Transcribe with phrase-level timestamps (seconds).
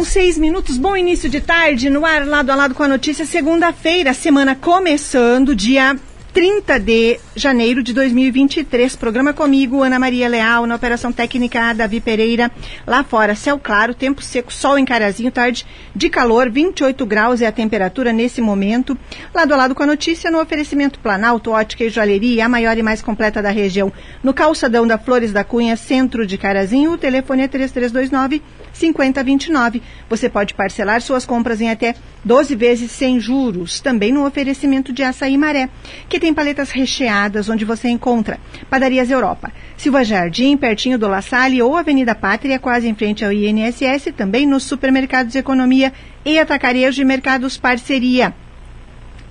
[0.00, 3.26] Com seis minutos, bom início de tarde, no ar lado a lado com a notícia,
[3.26, 5.94] segunda-feira, semana começando, dia
[6.32, 8.96] 30 de janeiro de 2023.
[8.96, 12.50] Programa comigo, Ana Maria Leal, na Operação Técnica, Davi Pereira.
[12.86, 17.46] Lá fora, céu claro, tempo seco, sol em Carazinho, tarde de calor, 28 graus é
[17.46, 18.98] a temperatura nesse momento.
[19.34, 22.82] Lado a lado com a notícia, no oferecimento Planalto, Ótica e Joalheria, a maior e
[22.82, 23.92] mais completa da região.
[24.22, 29.82] No calçadão da Flores da Cunha, centro de Carazinho, o telefone é 3329 5029.
[30.08, 33.80] Você pode parcelar suas compras em até 12 vezes sem juros.
[33.80, 35.68] Também no oferecimento de açaí maré,
[36.08, 41.62] que tem paletas recheadas, onde você encontra Padarias Europa, Silva Jardim, pertinho do La Salle
[41.62, 45.92] ou Avenida Pátria, quase em frente ao INSS, também nos supermercados Economia
[46.24, 48.34] e Atacarejo e Mercados Parceria.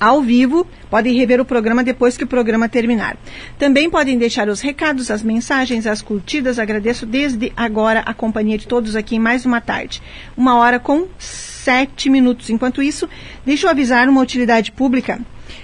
[0.00, 3.18] Ao vivo, podem rever o programa depois que o programa terminar.
[3.58, 6.58] Também podem deixar os recados, as mensagens, as curtidas.
[6.58, 10.00] Agradeço desde agora a companhia de todos aqui em mais uma tarde.
[10.34, 12.48] Uma hora com sete minutos.
[12.48, 13.06] Enquanto isso,
[13.44, 15.20] deixa eu avisar uma utilidade pública.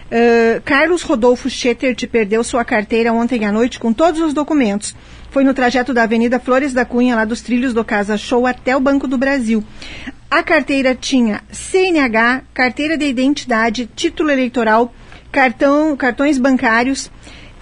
[0.06, 4.94] Uh, Carlos Rodolfo Schettert perdeu sua carteira ontem à noite com todos os documentos.
[5.30, 8.76] Foi no trajeto da Avenida Flores da Cunha, lá dos trilhos do Casa Show, até
[8.76, 9.64] o Banco do Brasil.
[10.28, 14.92] A carteira tinha CNH, carteira de identidade, título eleitoral,
[15.31, 17.10] cartão, cartões bancários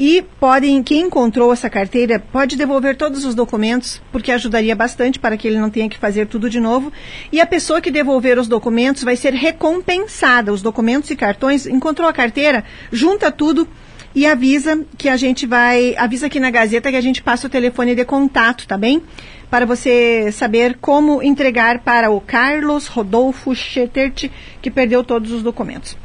[0.01, 5.37] e podem, quem encontrou essa carteira pode devolver todos os documentos, porque ajudaria bastante para
[5.37, 6.91] que ele não tenha que fazer tudo de novo.
[7.31, 10.53] E a pessoa que devolver os documentos vai ser recompensada.
[10.53, 13.69] Os documentos e cartões, encontrou a carteira, junta tudo
[14.15, 17.51] e avisa que a gente vai, avisa aqui na Gazeta que a gente passa o
[17.51, 19.03] telefone de contato, tá bem?
[19.51, 24.31] Para você saber como entregar para o Carlos Rodolfo Schettert,
[24.63, 25.97] que perdeu todos os documentos.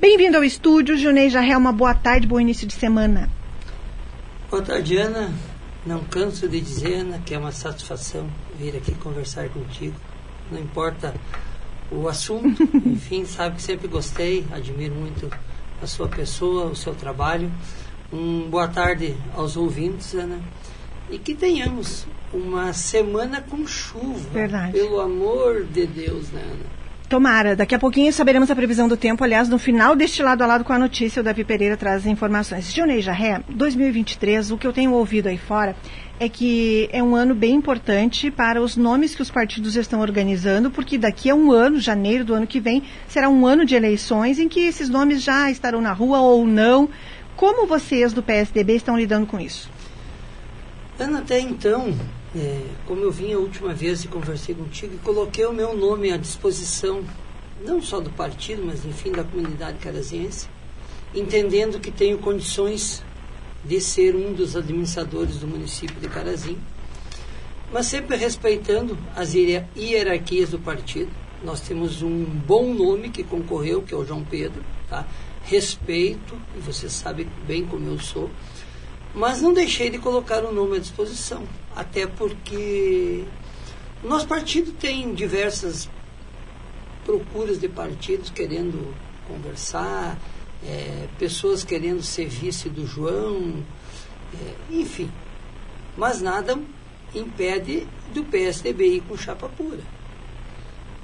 [0.00, 3.28] Bem-vindo ao estúdio, Junei Jarré, uma boa tarde, bom início de semana.
[4.50, 5.30] Boa tarde, Ana.
[5.84, 8.26] Não canso de dizer, Ana, que é uma satisfação
[8.58, 9.94] vir aqui conversar contigo.
[10.50, 11.14] Não importa
[11.90, 15.30] o assunto, enfim, sabe que sempre gostei, admiro muito
[15.82, 17.50] a sua pessoa, o seu trabalho.
[18.12, 20.40] Um boa tarde aos ouvintes, Ana.
[21.10, 24.28] E que tenhamos uma semana com chuva.
[24.30, 24.72] Verdade.
[24.72, 26.79] Pelo amor de Deus, né, Ana?
[27.10, 27.56] Tomara.
[27.56, 29.24] Daqui a pouquinho saberemos a previsão do tempo.
[29.24, 32.72] Aliás, no final deste lado a lado com a notícia, o Davi Pereira traz informações.
[32.72, 35.74] Gilney Jarré, 2023, o que eu tenho ouvido aí fora
[36.20, 40.70] é que é um ano bem importante para os nomes que os partidos estão organizando,
[40.70, 44.38] porque daqui a um ano, janeiro do ano que vem, será um ano de eleições
[44.38, 46.88] em que esses nomes já estarão na rua ou não.
[47.34, 49.68] Como vocês do PSDB estão lidando com isso?
[50.96, 51.92] Ana, até então,
[52.34, 56.12] é, como eu vim a última vez e conversei contigo, e coloquei o meu nome
[56.12, 57.04] à disposição,
[57.64, 60.48] não só do partido, mas enfim da comunidade caraziense,
[61.14, 63.02] entendendo que tenho condições
[63.64, 66.60] de ser um dos administradores do município de Carazinho,
[67.72, 71.10] mas sempre respeitando as hierarquias do partido.
[71.44, 75.06] Nós temos um bom nome que concorreu, que é o João Pedro, tá?
[75.44, 78.30] Respeito, e você sabe bem como eu sou,
[79.14, 81.42] mas não deixei de colocar o nome à disposição,
[81.74, 83.24] até porque
[84.02, 85.88] o nosso partido tem diversas
[87.04, 88.94] procuras de partidos querendo
[89.26, 90.18] conversar,
[90.64, 93.62] é, pessoas querendo ser vice do João,
[94.34, 95.10] é, enfim.
[95.96, 96.58] Mas nada
[97.14, 99.82] impede do PSDB ir com chapa pura.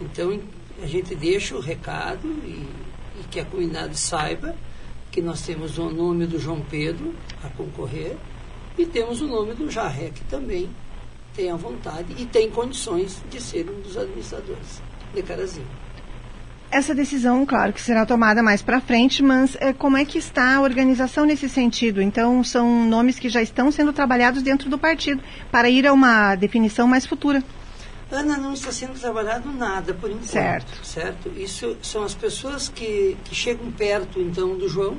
[0.01, 0.39] Então
[0.83, 2.69] a gente deixa o recado e,
[3.21, 4.55] e que a comunidade saiba
[5.11, 8.17] que nós temos o nome do João Pedro a concorrer
[8.79, 10.69] e temos o nome do Jarré, que também
[11.35, 14.81] tem a vontade e tem condições de ser um dos administradores
[15.15, 15.67] de Carazinho.
[16.71, 20.57] essa decisão, claro, que será tomada mais para frente, mas é, como é que está
[20.57, 22.03] a organização nesse sentido?
[22.03, 26.35] Então, são nomes que já estão sendo trabalhados dentro do partido para ir a uma
[26.35, 27.43] definição mais futura.
[28.11, 30.27] Ana, não está sendo trabalhado nada por enquanto.
[30.27, 30.87] Certo.
[30.87, 31.33] Certo?
[31.37, 34.97] Isso são as pessoas que, que chegam perto, então, do João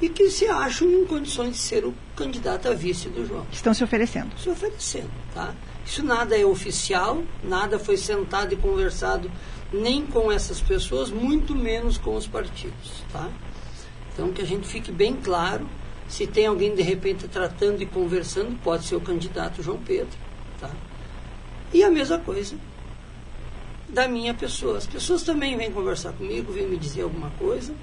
[0.00, 3.46] e que se acham em condições de ser o candidato a vice do João.
[3.52, 4.30] Estão se oferecendo.
[4.38, 5.54] Se oferecendo, tá?
[5.84, 9.30] Isso nada é oficial, nada foi sentado e conversado
[9.72, 13.28] nem com essas pessoas, muito menos com os partidos, tá?
[14.12, 15.68] Então que a gente fique bem claro,
[16.08, 20.16] se tem alguém de repente tratando e conversando, pode ser o candidato João Pedro,
[20.60, 20.70] tá?
[21.72, 22.56] E a mesma coisa
[23.88, 24.78] da minha pessoa.
[24.78, 27.74] As pessoas também vêm conversar comigo, vêm me dizer alguma coisa,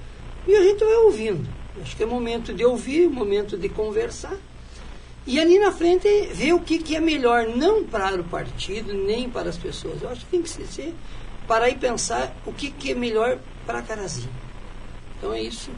[0.46, 1.48] e a gente vai ouvindo.
[1.82, 4.36] Acho que é momento de ouvir, momento de conversar.
[5.26, 9.28] E ali na frente ver o que, que é melhor, não para o partido, nem
[9.28, 10.00] para as pessoas.
[10.00, 10.94] Eu acho que tem que ser
[11.46, 14.30] parar e pensar o que, que é melhor para Carazinho.
[15.16, 15.70] Então é isso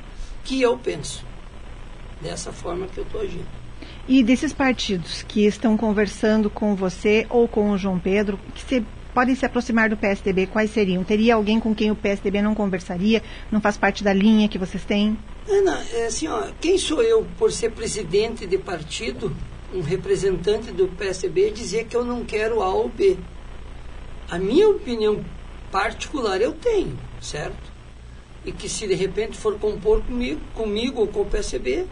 [0.44, 1.24] que eu penso.
[2.20, 3.46] Dessa forma que eu estou agindo.
[4.06, 8.84] E desses partidos que estão conversando com você ou com o João Pedro, que se,
[9.20, 11.04] podem se aproximar do PSDB, quais seriam?
[11.04, 13.22] Teria alguém com quem o PSDB não conversaria?
[13.52, 15.18] Não faz parte da linha que vocês têm?
[15.46, 19.36] Ana, é assim, ó, quem sou eu por ser presidente de partido,
[19.74, 23.18] um representante do PSDB, dizer que eu não quero A ou B?
[24.30, 25.22] A minha opinião
[25.70, 27.70] particular eu tenho, certo?
[28.42, 31.84] E que se de repente for compor comigo, comigo ou com o PSB,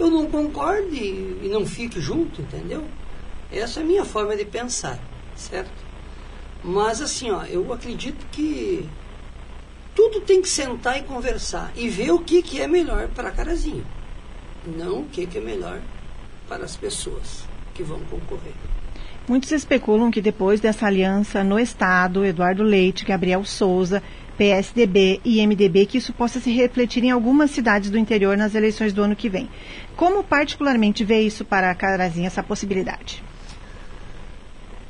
[0.00, 2.82] eu não concorde e não fique junto, entendeu?
[3.52, 4.98] Essa é a minha forma de pensar,
[5.36, 5.91] certo?
[6.64, 8.88] Mas assim, ó, eu acredito que
[9.94, 13.84] tudo tem que sentar e conversar e ver o que, que é melhor para Carazinho,
[14.66, 15.80] não o que, que é melhor
[16.48, 17.44] para as pessoas
[17.74, 18.54] que vão concorrer.
[19.28, 24.02] Muitos especulam que depois dessa aliança no Estado, Eduardo Leite, Gabriel Souza,
[24.36, 28.92] PSDB e MDB, que isso possa se refletir em algumas cidades do interior nas eleições
[28.92, 29.48] do ano que vem.
[29.94, 33.22] Como particularmente vê isso para a Carazinha, essa possibilidade?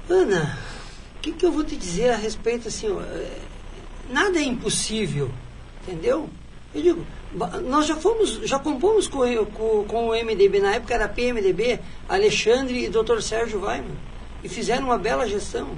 [0.08, 0.58] Ana,
[1.22, 3.38] que, que, eu vou te dizer a respeito, assim, é,
[4.10, 5.30] nada é impossível,
[5.82, 6.28] entendeu?
[6.74, 7.06] Eu digo,
[7.64, 11.78] nós já fomos, já compomos com, com, com o MDB, na época era PMDB,
[12.08, 13.20] Alexandre e Dr.
[13.20, 13.96] Sérgio Weiman
[14.42, 15.68] e fizeram uma bela gestão.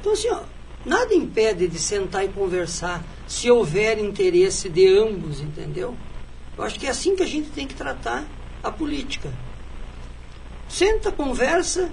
[0.00, 0.40] Então, assim, ó,
[0.84, 5.94] nada impede de sentar e conversar se houver interesse de ambos, entendeu?
[6.56, 8.24] Eu acho que é assim que a gente tem que tratar
[8.62, 9.30] a política.
[10.68, 11.90] Senta, conversa,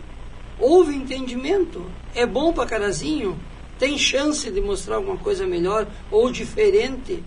[0.60, 3.38] houve entendimento, é bom para carazinho,
[3.78, 7.24] tem chance de mostrar alguma coisa melhor ou diferente,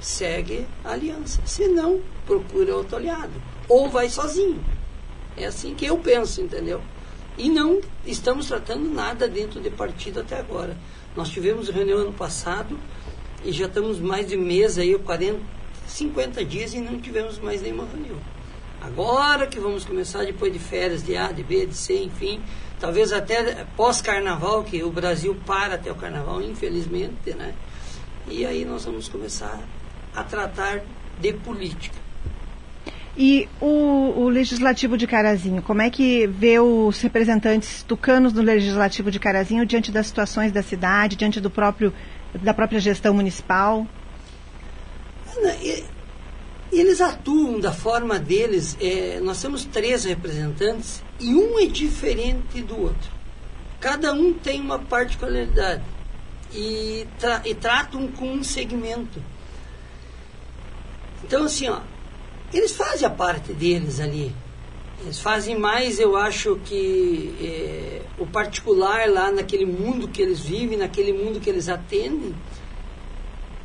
[0.00, 1.40] segue a aliança.
[1.44, 3.32] Se não, procura outro aliado.
[3.68, 4.62] Ou vai sozinho.
[5.36, 6.80] É assim que eu penso, entendeu?
[7.38, 10.76] E não estamos tratando nada dentro de partido até agora.
[11.16, 12.78] Nós tivemos reunião ano passado
[13.44, 15.40] e já estamos mais de mês aí, 40,
[15.86, 18.18] 50 dias e não tivemos mais nenhuma reunião.
[18.80, 22.40] Agora que vamos começar depois de férias de A, de B, de C, enfim,
[22.78, 27.52] talvez até pós-carnaval, que o Brasil para até o carnaval, infelizmente, né?
[28.26, 29.60] E aí nós vamos começar
[30.14, 30.80] a tratar
[31.20, 31.96] de política.
[33.16, 39.10] E o, o, Legislativo de Carazinho, como é que vê os representantes tucanos do Legislativo
[39.10, 41.92] de Carazinho diante das situações da cidade, diante do próprio,
[42.34, 43.86] da própria gestão municipal?
[45.36, 45.54] Ana,
[46.78, 48.76] eles atuam da forma deles.
[48.80, 53.10] É, nós temos três representantes e um é diferente do outro.
[53.80, 55.82] Cada um tem uma particularidade
[56.54, 59.22] e, tra e tratam com um segmento.
[61.24, 61.80] Então, assim, ó,
[62.52, 64.34] eles fazem a parte deles ali.
[65.02, 70.76] Eles fazem mais, eu acho que é, o particular lá naquele mundo que eles vivem,
[70.76, 72.34] naquele mundo que eles atendem.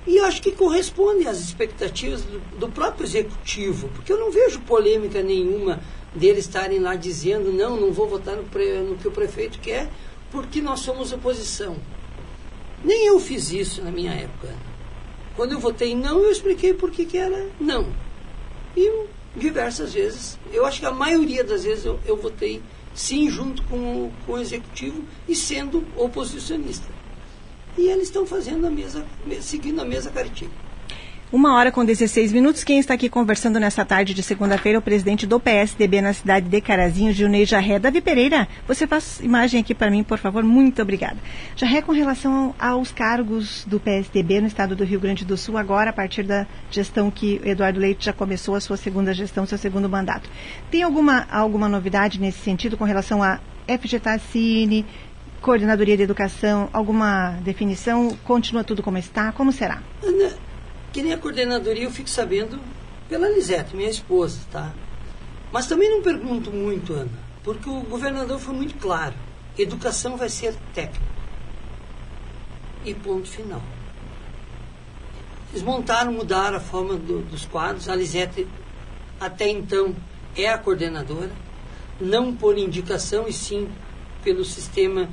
[0.08, 5.24] E acho que corresponde às expectativas do, do próprio executivo, porque eu não vejo polêmica
[5.24, 5.82] nenhuma
[6.14, 9.90] deles estarem lá dizendo não, não vou votar no, pre, no que o prefeito quer,
[10.32, 11.76] porque nós somos oposição.
[12.84, 14.54] Nem eu fiz isso na minha época.
[15.36, 17.88] Quando eu votei não, eu expliquei por que, era não.
[18.78, 22.62] E diversas vezes, eu acho que a maioria das vezes eu, eu votei
[22.94, 26.88] sim junto com com o executivo e sendo oposicionista.
[27.78, 29.06] E eles estão fazendo a mesa,
[29.42, 30.52] seguindo a mesa cartilha.
[31.36, 32.64] Uma hora com 16 minutos.
[32.64, 36.48] Quem está aqui conversando nessa tarde de segunda-feira é o presidente do PSDB na cidade
[36.48, 37.80] de Carazinho, Gilney Jarré.
[37.80, 40.44] Davi Pereira, você faz imagem aqui para mim, por favor.
[40.44, 41.18] Muito obrigada.
[41.56, 45.90] Jarré, com relação aos cargos do PSDB no estado do Rio Grande do Sul, agora
[45.90, 49.90] a partir da gestão que Eduardo Leite já começou a sua segunda gestão, seu segundo
[49.90, 50.30] mandato.
[50.70, 54.86] Tem alguma, alguma novidade nesse sentido com relação a FGTACine,
[55.46, 58.18] Coordenadoria de Educação, alguma definição?
[58.24, 59.32] Continua tudo como está?
[59.32, 59.84] Como será?
[60.04, 60.34] Ana,
[60.92, 62.60] que nem a coordenadoria eu fico sabendo
[63.08, 64.74] pela Lisete, minha esposa, tá?
[65.52, 67.12] Mas também não pergunto muito, Ana,
[67.44, 69.14] porque o governador foi muito claro.
[69.56, 71.06] Educação vai ser técnica.
[72.84, 73.62] E ponto final.
[75.52, 77.88] Eles montaram, mudaram a forma do, dos quadros.
[77.88, 78.48] A Lisete,
[79.20, 79.96] até então,
[80.36, 81.30] é a coordenadora,
[82.02, 83.70] não por indicação, e sim
[84.24, 85.08] pelo sistema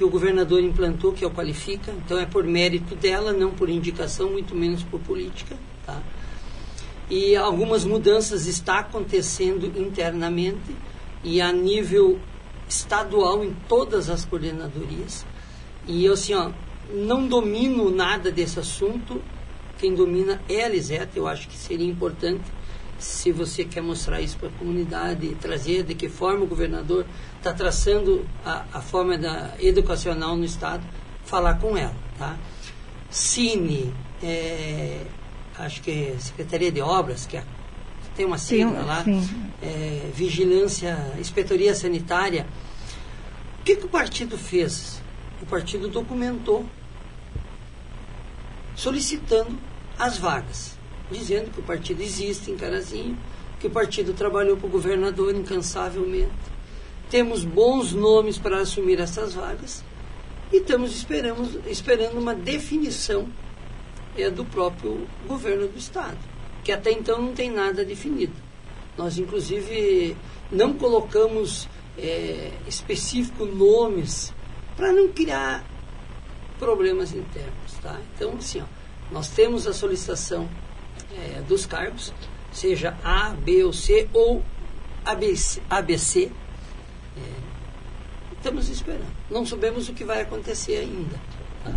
[0.00, 1.92] que o governador implantou, que é o Qualifica.
[1.92, 5.58] Então, é por mérito dela, não por indicação, muito menos por política.
[5.84, 6.00] Tá?
[7.10, 10.74] E algumas mudanças estão acontecendo internamente
[11.22, 12.18] e a nível
[12.66, 15.26] estadual em todas as coordenadorias.
[15.86, 16.50] E eu, assim, ó,
[16.94, 19.20] não domino nada desse assunto,
[19.78, 21.10] quem domina é a Liseta.
[21.14, 22.44] Eu acho que seria importante,
[23.00, 27.06] se você quer mostrar isso para a comunidade, trazer de que forma o governador
[27.38, 30.84] está traçando a, a, forma da, educacional no Estado,
[31.24, 31.94] falar com ela.
[32.18, 32.36] Tá?
[33.10, 33.92] Cine,
[34.22, 35.00] é,
[35.58, 37.44] acho que é Secretaria de Obras, que é,
[38.14, 39.02] tem uma sigla lá,
[39.62, 42.46] é, Vigilância, Inspetoria Sanitária.
[43.60, 45.00] O que, que o partido fez?
[45.40, 46.66] O partido documentou
[48.76, 49.58] solicitando
[49.98, 50.76] as vagas,
[51.10, 53.18] dizendo que o partido existe em Carazinho,
[53.58, 56.30] que o partido trabalhou para o governador incansavelmente.
[57.10, 59.84] Temos bons nomes para assumir essas vagas
[60.52, 63.28] e estamos esperamos, esperando uma definição
[64.16, 66.18] é, do próprio governo do Estado,
[66.64, 68.32] que até então não tem nada definido.
[68.96, 70.16] Nós, inclusive,
[70.50, 72.50] não colocamos é,
[73.54, 74.32] nomes
[74.76, 75.64] para não criar
[76.58, 77.72] problemas internos.
[77.82, 77.98] Tá?
[78.14, 78.64] Então, assim, ó,
[79.12, 80.48] nós temos a solicitação
[81.16, 82.12] é, dos cargos,
[82.52, 84.42] seja A, B ou C, ou
[85.04, 85.60] ABC.
[85.68, 86.30] ABC
[87.16, 87.20] é,
[88.36, 89.06] estamos esperando.
[89.30, 91.16] Não sabemos o que vai acontecer ainda.
[91.64, 91.72] Tá?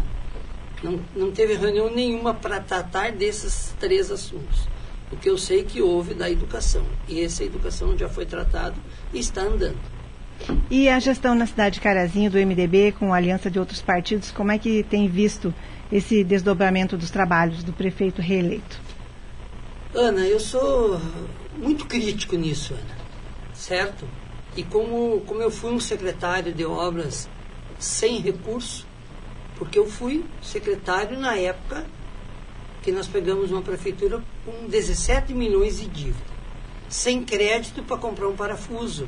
[0.83, 4.67] Não, não teve reunião nenhuma para tratar desses três assuntos.
[5.11, 6.83] O que eu sei é que houve da educação.
[7.07, 8.75] E essa educação já foi tratada
[9.13, 9.77] e está andando.
[10.69, 14.31] E a gestão na cidade de Carazinho do MDB, com a aliança de outros partidos,
[14.31, 15.53] como é que tem visto
[15.91, 18.81] esse desdobramento dos trabalhos do prefeito reeleito?
[19.95, 21.00] Ana, eu sou
[21.55, 22.97] muito crítico nisso, Ana.
[23.53, 24.07] Certo?
[24.55, 27.29] E como, como eu fui um secretário de obras
[27.79, 28.85] sem recurso,
[29.55, 31.85] porque eu fui secretário na época
[32.81, 36.33] que nós pegamos uma prefeitura com 17 milhões de dívida,
[36.89, 39.07] sem crédito para comprar um parafuso.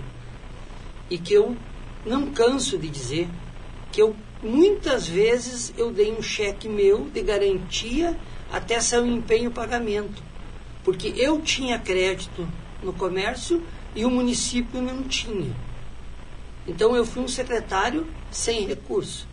[1.10, 1.58] E que eu
[2.06, 3.28] não canso de dizer
[3.92, 4.16] que eu
[4.46, 8.16] Muitas vezes eu dei um cheque meu de garantia
[8.52, 10.22] até sair o empenho pagamento,
[10.86, 12.48] porque eu tinha crédito
[12.84, 13.62] no comércio
[13.96, 15.52] e o município não tinha.
[16.68, 19.28] Então eu fui um secretário sem recurso.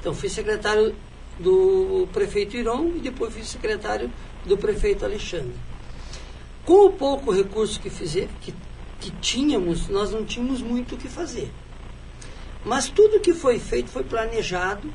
[0.00, 0.96] Então fui secretário
[1.38, 4.10] do prefeito Iron e depois fui secretário
[4.46, 5.54] do prefeito Alexandre.
[6.64, 8.54] Com o pouco recurso que, fizer, que,
[9.00, 11.50] que tínhamos, nós não tínhamos muito o que fazer.
[12.64, 14.92] Mas tudo que foi feito foi planejado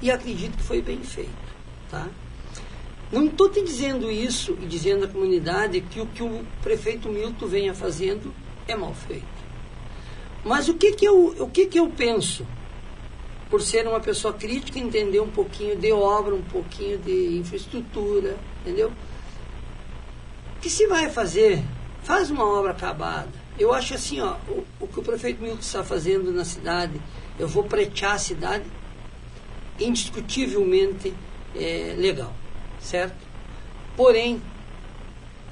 [0.00, 1.48] e acredito que foi bem feito.
[1.90, 2.08] Tá?
[3.10, 7.46] Não estou te dizendo isso e dizendo à comunidade que o que o prefeito Milton
[7.46, 8.34] venha fazendo
[8.66, 9.26] é mal feito.
[10.44, 12.46] Mas o que, que, eu, o que, que eu penso?
[13.48, 18.92] Por ser uma pessoa crítica, entender um pouquinho de obra, um pouquinho de infraestrutura, entendeu?
[20.60, 21.62] Que se vai fazer,
[22.02, 25.82] faz uma obra acabada eu acho assim, ó, o, o que o prefeito Milton está
[25.82, 27.00] fazendo na cidade,
[27.38, 28.64] eu vou pretear a cidade,
[29.80, 31.12] indiscutivelmente
[31.56, 32.32] é, legal,
[32.88, 33.16] certo?
[33.96, 34.40] Porém,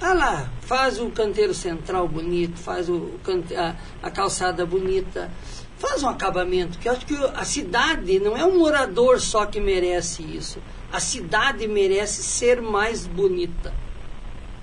[0.01, 3.13] ah lá, faz o canteiro central bonito, faz o,
[3.57, 3.75] a,
[4.07, 5.31] a calçada bonita,
[5.79, 9.61] faz um acabamento, que eu acho que a cidade não é um morador só que
[9.61, 10.59] merece isso.
[10.91, 13.75] A cidade merece ser mais bonita.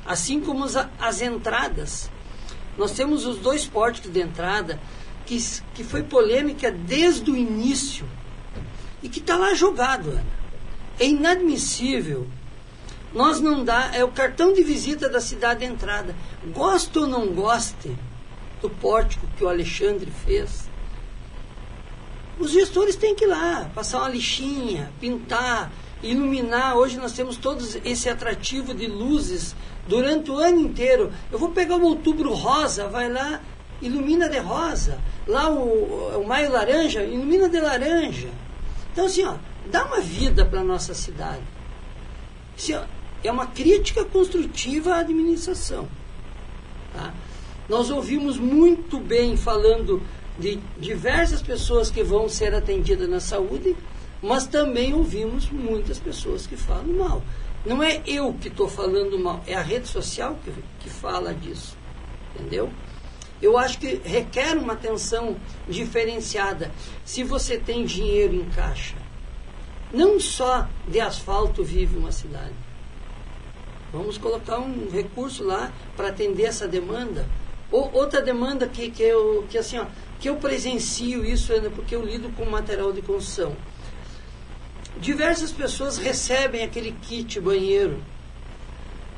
[0.06, 2.10] Assim como as, as entradas.
[2.78, 4.80] Nós temos os dois pórticos de entrada,
[5.26, 5.38] que,
[5.76, 8.06] que foi polêmica desde o início
[9.04, 10.26] e que está lá jogado, Ana.
[11.00, 12.28] É inadmissível.
[13.14, 16.16] Nós não dá, é o cartão de visita da cidade de entrada.
[16.48, 17.96] Goste ou não goste
[18.62, 20.70] do pórtico que o Alexandre fez,
[22.40, 26.76] os gestores têm que ir lá, passar uma lixinha, pintar, iluminar.
[26.76, 29.56] Hoje nós temos todo esse atrativo de luzes
[29.88, 31.12] durante o ano inteiro.
[31.32, 33.40] Eu vou pegar o outubro rosa, vai lá,
[33.82, 35.00] ilumina de rosa.
[35.28, 38.30] Lá o, o maio laranja, ilumina de laranja.
[38.92, 39.36] Então, assim, ó,
[39.72, 41.44] dá uma vida para a nossa cidade.
[42.58, 42.84] Assim, ó,
[43.28, 45.88] é uma crítica construtiva à administração.
[46.94, 47.14] Tá?
[47.68, 50.02] Nós ouvimos muito bem falando
[50.38, 53.76] de diversas pessoas que vão ser atendidas na saúde,
[54.22, 57.22] mas também ouvimos muitas pessoas que falam mal.
[57.66, 61.78] Não é eu que estou falando mal, é a rede social que, que fala disso.
[62.36, 62.70] Entendeu?
[63.42, 65.36] Eu acho que requer uma atenção
[65.68, 66.72] diferenciada.
[67.06, 68.96] Se você tem dinheiro em caixa,
[69.94, 72.54] não só de asfalto vive uma cidade.
[73.94, 77.26] Vamos colocar um recurso lá para atender essa demanda.
[77.72, 79.86] Ou, outra demanda que, que, eu, que, assim, ó,
[80.20, 83.56] que eu presencio isso, ainda porque eu lido com material de construção
[84.98, 88.02] diversas pessoas recebem aquele kit banheiro.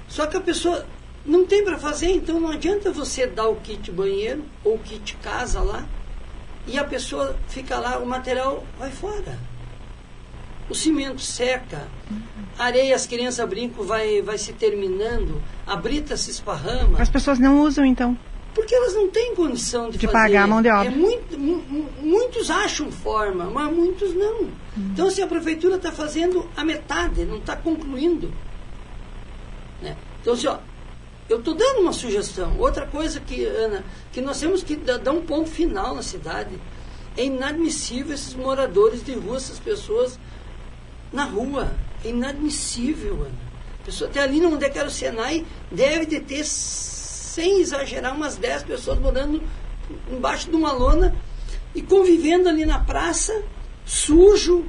[0.07, 0.85] Só que a pessoa
[1.25, 5.15] não tem para fazer, então não adianta você dar o kit banheiro ou o kit
[5.17, 5.85] casa lá
[6.67, 9.37] e a pessoa fica lá, o material vai fora.
[10.69, 11.87] O cimento seca,
[12.57, 17.01] areia, as crianças brincam, vai, vai se terminando, a brita se esparrama.
[17.01, 18.17] As pessoas não usam então?
[18.53, 20.17] Porque elas não têm condição de, de fazer.
[20.17, 20.87] pagar a mão de obra.
[20.87, 24.43] É muito, muitos acham forma, mas muitos não.
[24.43, 24.49] Hum.
[24.93, 28.33] Então, assim, a prefeitura está fazendo a metade, não está concluindo.
[29.81, 29.97] Né?
[30.21, 30.57] Então, assim, ó,
[31.27, 32.55] eu estou dando uma sugestão.
[32.57, 36.57] Outra coisa que, Ana, que nós temos que dar um ponto final na cidade.
[37.17, 40.19] É inadmissível esses moradores de rua, essas pessoas
[41.11, 41.71] na rua.
[42.05, 43.45] É inadmissível, Ana.
[43.81, 48.15] A pessoa até ali onde é que era o Senai deve de ter sem exagerar,
[48.15, 49.41] umas 10 pessoas morando
[50.09, 51.15] embaixo de uma lona
[51.73, 53.43] e convivendo ali na praça,
[53.85, 54.65] sujo,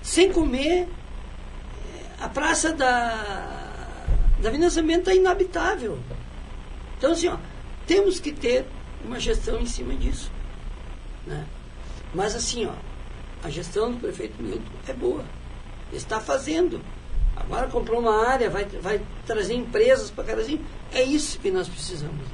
[0.00, 0.88] sem comer.
[2.20, 4.06] A praça da,
[4.40, 5.98] da Avenida está inabitável.
[6.96, 7.36] Então, assim, ó,
[7.86, 8.64] temos que ter
[9.04, 10.30] uma gestão em cima disso.
[11.26, 11.44] Né?
[12.14, 12.72] Mas, assim, ó,
[13.44, 15.24] a gestão do prefeito Milton é boa.
[15.96, 16.80] Está fazendo.
[17.36, 20.64] Agora comprou uma área, vai, vai trazer empresas para Carazinho.
[20.92, 22.26] É isso que nós precisamos.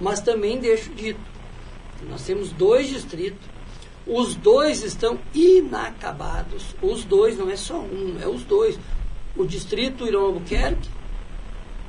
[0.00, 1.20] Mas também deixo dito,
[2.08, 3.48] nós temos dois distritos,
[4.06, 6.74] os dois estão inacabados.
[6.80, 8.78] Os dois, não é só um, é os dois.
[9.36, 10.88] O distrito Irão Albuquerque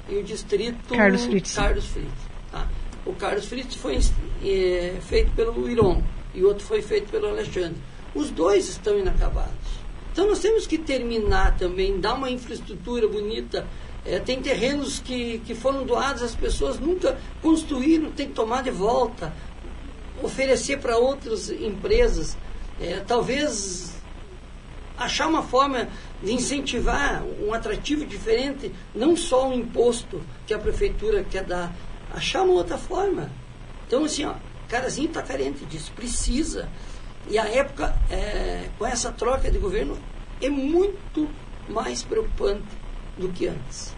[0.10, 1.56] e o distrito Carlos Fritz.
[1.56, 2.68] Carlos Fritz tá?
[3.06, 4.00] O Carlos Fritz foi
[4.44, 6.04] é, feito pelo Irão
[6.34, 7.78] e o outro foi feito pelo Alexandre.
[8.16, 9.77] Os dois estão inacabados.
[10.18, 13.68] Então nós temos que terminar também, dar uma infraestrutura bonita.
[14.04, 18.72] É, tem terrenos que, que foram doados, as pessoas nunca construíram, tem que tomar de
[18.72, 19.32] volta,
[20.24, 22.36] oferecer para outras empresas.
[22.82, 23.94] É, talvez
[24.98, 25.88] achar uma forma
[26.24, 31.76] de incentivar um atrativo diferente, não só o imposto que a prefeitura quer dar,
[32.12, 33.30] achar uma outra forma.
[33.86, 34.34] Então, assim, ó,
[34.68, 36.68] Carazinho está carente disso, precisa.
[37.30, 39.98] E a época, é, com essa troca de governo,
[40.42, 41.30] é muito
[41.68, 42.64] mais preocupante
[43.18, 43.94] do que antes.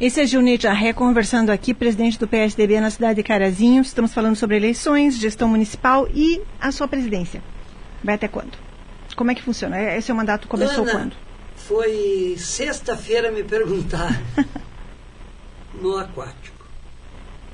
[0.00, 3.82] Esse é Gilney Jarré conversando aqui, presidente do PSDB na cidade de Carazinho.
[3.82, 7.42] Estamos falando sobre eleições, gestão municipal e a sua presidência.
[8.02, 8.56] Vai até quando?
[9.14, 9.78] Como é que funciona?
[9.78, 11.16] Esse seu mandato começou Ana, quando?
[11.54, 14.18] Foi sexta-feira me perguntar
[15.78, 16.64] no aquático.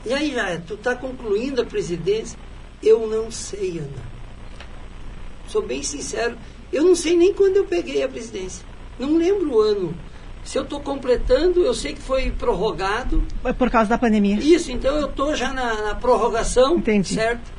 [0.05, 2.39] E aí, já, tu está concluindo a presidência?
[2.81, 4.16] Eu não sei, Ana
[5.49, 6.37] sou bem sincero,
[6.73, 8.65] eu não sei nem quando eu peguei a presidência.
[8.99, 9.95] Não lembro o ano.
[10.45, 13.23] Se eu estou completando, eu sei que foi prorrogado.
[13.45, 14.37] É por causa da pandemia.
[14.37, 17.15] Isso, então eu estou já na, na, prorrogação, Entendi.
[17.15, 17.53] certo?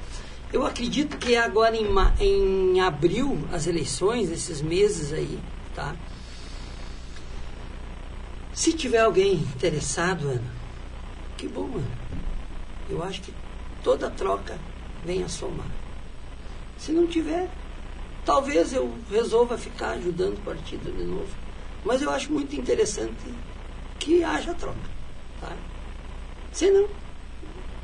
[0.53, 1.85] Eu acredito que é agora em,
[2.19, 5.37] em abril as eleições, esses meses aí,
[5.75, 5.95] tá?
[8.53, 10.53] Se tiver alguém interessado, Ana,
[11.35, 11.97] que bom, Ana.
[12.89, 13.33] Eu acho que
[13.83, 14.57] toda troca
[15.05, 15.67] vem a somar.
[16.77, 17.49] Se não tiver,
[18.27, 21.29] Talvez eu resolva ficar ajudando o partido de novo.
[21.85, 23.15] Mas eu acho muito interessante
[23.97, 24.77] que haja troca.
[25.39, 25.53] Tá?
[26.51, 26.89] Se não,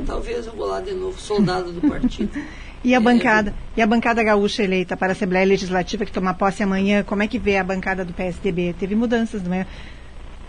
[0.06, 2.29] talvez eu vou lá de novo, soldado do partido.
[2.84, 6.34] e a é, bancada, e a bancada gaúcha eleita para a Assembleia Legislativa que toma
[6.34, 8.75] posse amanhã, como é que vê a bancada do PSDB?
[8.77, 9.65] Teve mudanças, não é?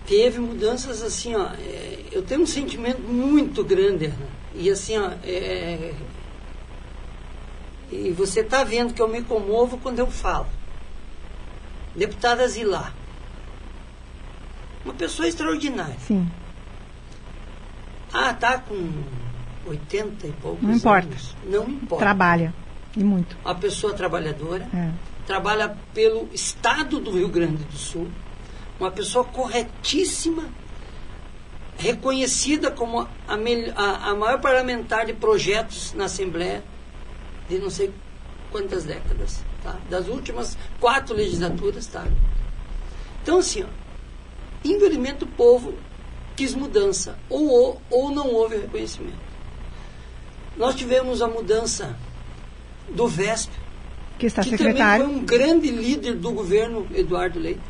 [0.08, 1.50] Teve mudanças assim, ó.
[1.52, 4.12] É, eu tenho um sentimento muito grande,
[4.56, 5.92] e assim, ó, é,
[7.94, 10.48] e você está vendo que eu me comovo quando eu falo.
[11.94, 12.92] Deputada Zilá.
[14.84, 15.96] Uma pessoa extraordinária.
[16.00, 16.28] Sim.
[18.12, 18.90] Ah, está com
[19.66, 21.06] 80 e poucos Não importa.
[21.06, 21.36] Anos.
[21.44, 22.04] Não importa.
[22.04, 22.54] Trabalha.
[22.96, 23.36] E muito.
[23.44, 24.68] Uma pessoa trabalhadora.
[24.74, 24.90] É.
[25.24, 28.08] Trabalha pelo Estado do Rio Grande do Sul.
[28.78, 30.44] Uma pessoa corretíssima.
[31.78, 36.62] Reconhecida como a, a, a maior parlamentar de projetos na Assembleia
[37.48, 37.92] de não sei
[38.50, 39.76] quantas décadas, tá?
[39.90, 41.86] das últimas quatro legislaturas.
[41.86, 42.06] Tá?
[43.22, 43.66] Então, assim, ó,
[44.64, 45.74] infelizmente o povo
[46.36, 49.18] quis mudança, ou, ou não houve reconhecimento.
[50.56, 51.96] Nós tivemos a mudança
[52.88, 53.52] do VESP,
[54.18, 55.04] que está que secretário.
[55.04, 57.60] também foi um grande líder do governo, Eduardo Leite.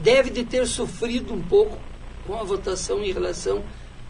[0.00, 1.78] Deve de ter sofrido um pouco
[2.26, 3.62] com a votação em relação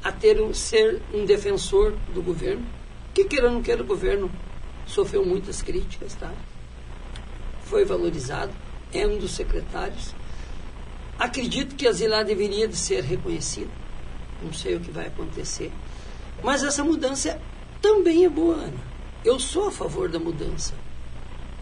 [0.03, 2.65] a ter ser um defensor do governo.
[3.13, 4.31] Que queira ou não queira, o governo
[4.87, 6.33] sofreu muitas críticas, tá?
[7.65, 8.53] Foi valorizado,
[8.93, 10.15] é um dos secretários.
[11.19, 13.71] Acredito que a Zilá deveria de ser reconhecida.
[14.43, 15.73] Não sei o que vai acontecer.
[16.43, 17.41] Mas essa mudança
[17.81, 18.95] também é boa, Ana.
[19.25, 20.75] Eu sou a favor da mudança,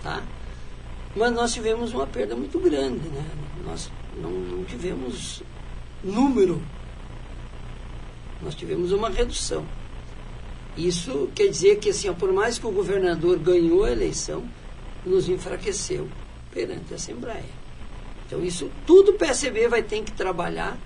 [0.03, 0.23] tá?
[1.15, 3.25] Mas nós tivemos uma perda muito grande, né?
[3.65, 5.43] Nós não, não tivemos
[6.03, 6.61] número,
[8.43, 9.65] nós tivemos uma redução.
[10.77, 14.43] Isso quer dizer que, assim, por mais que o governador ganhou a eleição,
[15.05, 16.09] nos enfraqueceu
[16.51, 17.63] perante a Assembleia.
[18.27, 20.79] Então, isso tudo o PSB vai ter que trabalhar,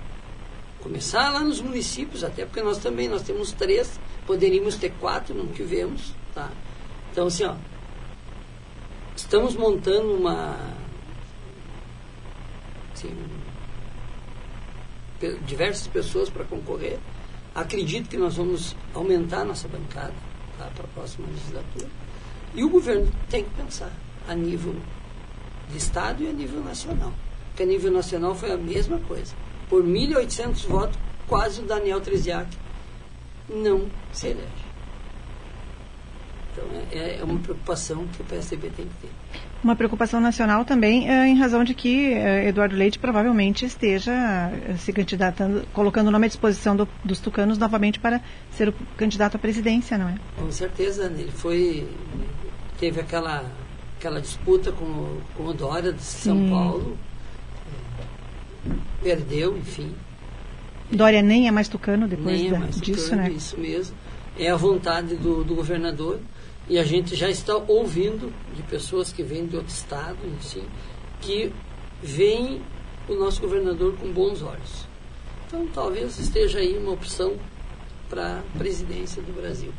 [0.81, 5.47] começar lá nos municípios, até porque nós também nós temos três, poderíamos ter quatro, não
[5.49, 6.13] tivemos.
[6.35, 6.51] Tá?
[7.13, 7.55] Então, assim, ó,
[9.17, 10.59] estamos montando uma.
[12.93, 13.15] Assim,
[15.47, 16.99] diversas pessoas para concorrer.
[17.57, 20.13] Acredito que nós vamos aumentar nossa bancada
[20.59, 21.89] tá, para a próxima legislatura.
[22.55, 23.91] E o governo tem que pensar
[24.29, 24.77] a nível
[25.71, 27.15] de Estado e a nível nacional.
[27.49, 29.35] Porque a nível nacional foi a mesma coisa.
[29.71, 32.55] Por 1.800 votos, quase o Daniel Treziak
[33.49, 34.66] não se elege.
[36.93, 39.11] É, é, uma preocupação que o PSDB tem que ter.
[39.63, 44.77] Uma preocupação nacional também, é, em razão de que é, Eduardo Leite provavelmente esteja é,
[44.77, 48.21] se candidatando, colocando o nome à disposição do, dos tucanos novamente para
[48.53, 50.19] ser o candidato à presidência, não é?
[50.37, 51.89] Com certeza, ele foi.
[52.79, 53.45] teve aquela,
[53.99, 56.51] aquela disputa com, com o Dória de São Sim.
[56.51, 56.99] Paulo,
[59.03, 59.93] perdeu, enfim.
[60.91, 63.31] Dória nem é mais tucano depois nem da, é mais disso, tucano, né?
[63.31, 63.97] Isso mesmo.
[64.39, 66.21] É a vontade do, do governador
[66.69, 70.65] e a gente já está ouvindo de pessoas que vêm de outro estado, assim,
[71.21, 71.53] que
[72.03, 72.61] veem
[73.09, 74.87] o nosso governador com bons olhos.
[75.47, 77.35] Então, talvez esteja aí uma opção
[78.09, 79.73] para a presidência do Brasil.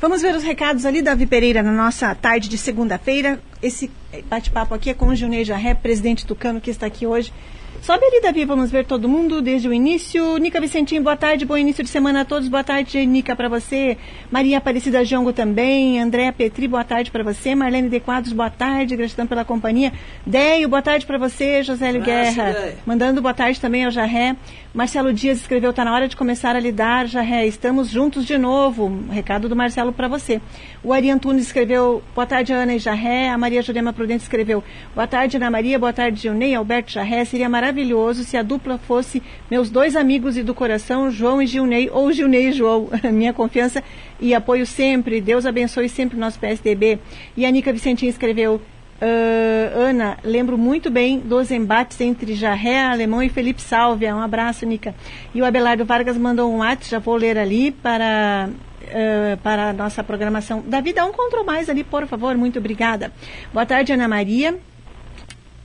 [0.00, 3.40] Vamos ver os recados ali, Davi Pereira, na nossa tarde de segunda-feira.
[3.60, 3.90] Esse
[4.28, 7.32] bate-papo aqui é com o Junei Jarré, presidente tucano, que está aqui hoje
[7.80, 10.36] Sobe ali, Davi, vamos ver todo mundo desde o início.
[10.36, 12.46] Nica Vicentinho, boa tarde, bom início de semana a todos.
[12.46, 13.96] Boa tarde, Nica, para você.
[14.30, 15.98] Maria Aparecida Jongo também.
[15.98, 17.54] Andréa Petri, boa tarde para você.
[17.54, 19.92] Marlene De Quadros, boa tarde, gratidão pela companhia.
[20.26, 21.62] Deio, boa tarde para você.
[21.62, 24.36] Josélio Guerra, mandando boa tarde também ao Jarré.
[24.74, 29.06] Marcelo Dias escreveu, tá na hora de começar a lidar, Jarré, estamos juntos de novo.
[29.10, 30.42] Recado do Marcelo para você.
[30.84, 33.28] O Ari Antunes escreveu, boa tarde, Ana e Jarré.
[33.28, 34.62] A Maria Jurema Prudente escreveu,
[34.94, 37.24] boa tarde, Ana Maria, boa tarde, Gilney, Alberto Jarré.
[37.24, 41.46] Seria maravilhoso maravilhoso se a dupla fosse meus dois amigos e do coração, João e
[41.46, 42.88] Gilney, ou Gilney e João.
[43.12, 43.82] Minha confiança
[44.18, 45.20] e apoio sempre.
[45.20, 46.98] Deus abençoe sempre o nosso PSDB.
[47.36, 48.60] E a Nica Vicentinha escreveu.
[49.00, 54.16] Uh, Ana, lembro muito bem dos embates entre Jarré Alemão e Felipe Sálvia.
[54.16, 54.94] Um abraço, Nica.
[55.34, 58.48] E o Abelardo Vargas mandou um WhatsApp, já vou ler ali para
[58.88, 60.64] Uh, para a nossa programação.
[60.66, 62.34] Davi, dá um control mais ali, por favor.
[62.38, 63.12] Muito obrigada.
[63.52, 64.58] Boa tarde, Ana Maria.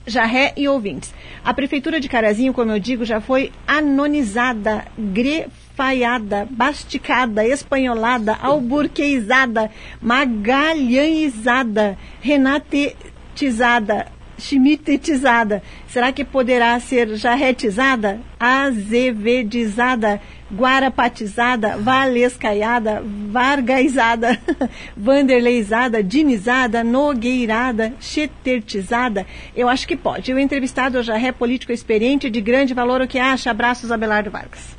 [0.06, 1.14] Jarré e ouvintes.
[1.44, 9.70] A Prefeitura de Carazinho, como eu digo, já foi anonizada, grefaiada, basticada, espanholada, alburqueizada,
[10.02, 14.06] magalhãizada, renatizada,
[14.38, 15.62] chimitizada.
[15.88, 20.20] Será que poderá ser jarretizada, azevedizada,
[20.56, 24.38] guarapatizada, valescaiada, vargaizada,
[24.96, 29.26] vanderleizada, dinizada, nogueirada, chetertizada?
[29.54, 30.32] Eu acho que pode.
[30.32, 33.00] O entrevistado já é político experiente de grande valor.
[33.00, 33.50] O que acha?
[33.50, 34.76] Abraços, Abelardo Vargas.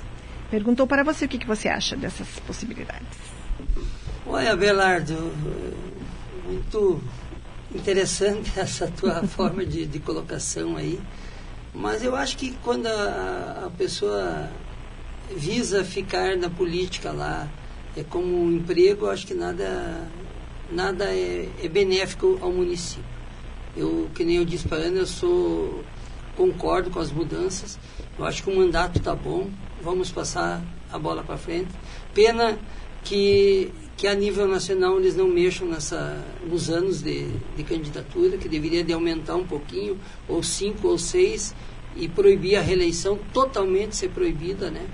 [0.49, 3.25] Perguntou para você o que, que você acha dessas possibilidades.
[4.25, 5.31] Oi, Abelardo.
[6.45, 7.01] Muito
[7.73, 10.99] interessante essa tua forma de, de, colocação aí.
[11.73, 14.49] Mas eu acho que quando a, a, pessoa
[15.33, 17.49] visa ficar na política lá,
[17.95, 20.11] é como um emprego, acho que nada,
[20.71, 23.05] nada é, é benéfico ao município.
[23.75, 25.83] Eu, que nem eu disse para Ana, eu sou,
[26.35, 27.77] concordo com as mudanças.
[28.17, 29.49] Eu acho que o mandato está bom.
[29.81, 31.69] Vamos passar a bola para frente.
[32.13, 32.57] Pena
[33.03, 38.49] que que a nível nacional eles não mexam nessa, nos anos de, de candidatura, que
[38.49, 41.55] deveria de aumentar um pouquinho, ou cinco ou seis,
[41.95, 44.85] e proibir a reeleição, totalmente ser proibida, né?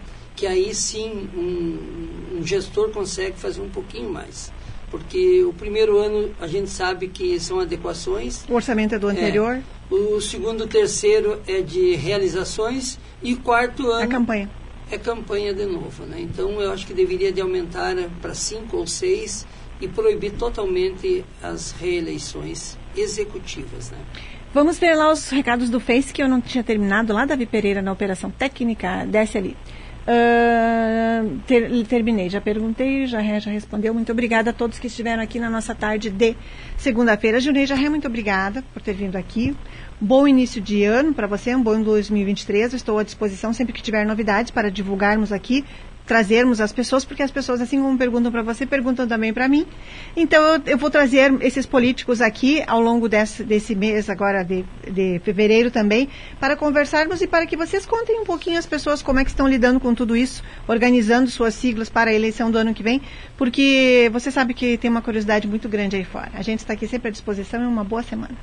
[0.41, 4.51] Que aí sim um, um gestor consegue fazer um pouquinho mais.
[4.89, 8.43] Porque o primeiro ano a gente sabe que são adequações.
[8.49, 9.57] O orçamento é do anterior?
[9.91, 14.03] É, o segundo, terceiro é de realizações e quarto ano.
[14.03, 14.49] A campanha
[14.89, 16.07] é campanha de novo.
[16.07, 16.21] Né?
[16.21, 19.45] Então eu acho que deveria de aumentar para cinco ou seis
[19.79, 23.91] e proibir totalmente as reeleições executivas.
[23.91, 23.99] Né?
[24.53, 27.81] Vamos ver lá os recados do Face que eu não tinha terminado, lá Davi Pereira
[27.81, 29.55] na operação técnica, desce ali.
[31.45, 33.93] Ter, terminei, já perguntei, já, já respondeu.
[33.93, 36.35] Muito obrigada a todos que estiveram aqui na nossa tarde de
[36.77, 37.39] segunda-feira.
[37.39, 39.55] Junei Jarré, muito obrigada por ter vindo aqui.
[39.99, 42.73] Bom início de ano para você, um bom 2023.
[42.73, 45.63] estou à disposição sempre que tiver novidades para divulgarmos aqui
[46.11, 49.65] trazermos as pessoas, porque as pessoas, assim como perguntam para você, perguntam também para mim.
[50.13, 54.65] Então, eu, eu, vou trazer esses políticos aqui ao longo desse, desse mês, agora de,
[54.91, 59.19] de fevereiro também, para conversarmos e para que vocês contem um pouquinho as pessoas como
[59.19, 62.73] é que estão lidando com tudo isso, organizando suas siglas para a eleição do ano
[62.73, 63.01] que vem,
[63.37, 66.31] porque você sabe que tem uma curiosidade muito grande aí fora.
[66.33, 68.35] A gente está aqui sempre à disposição e uma boa semana.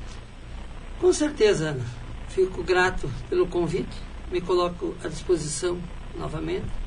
[0.99, 1.85] Com certeza, Ana.
[2.29, 3.95] Fico grato pelo convite,
[4.31, 5.77] me coloco à disposição
[6.17, 6.78] novamente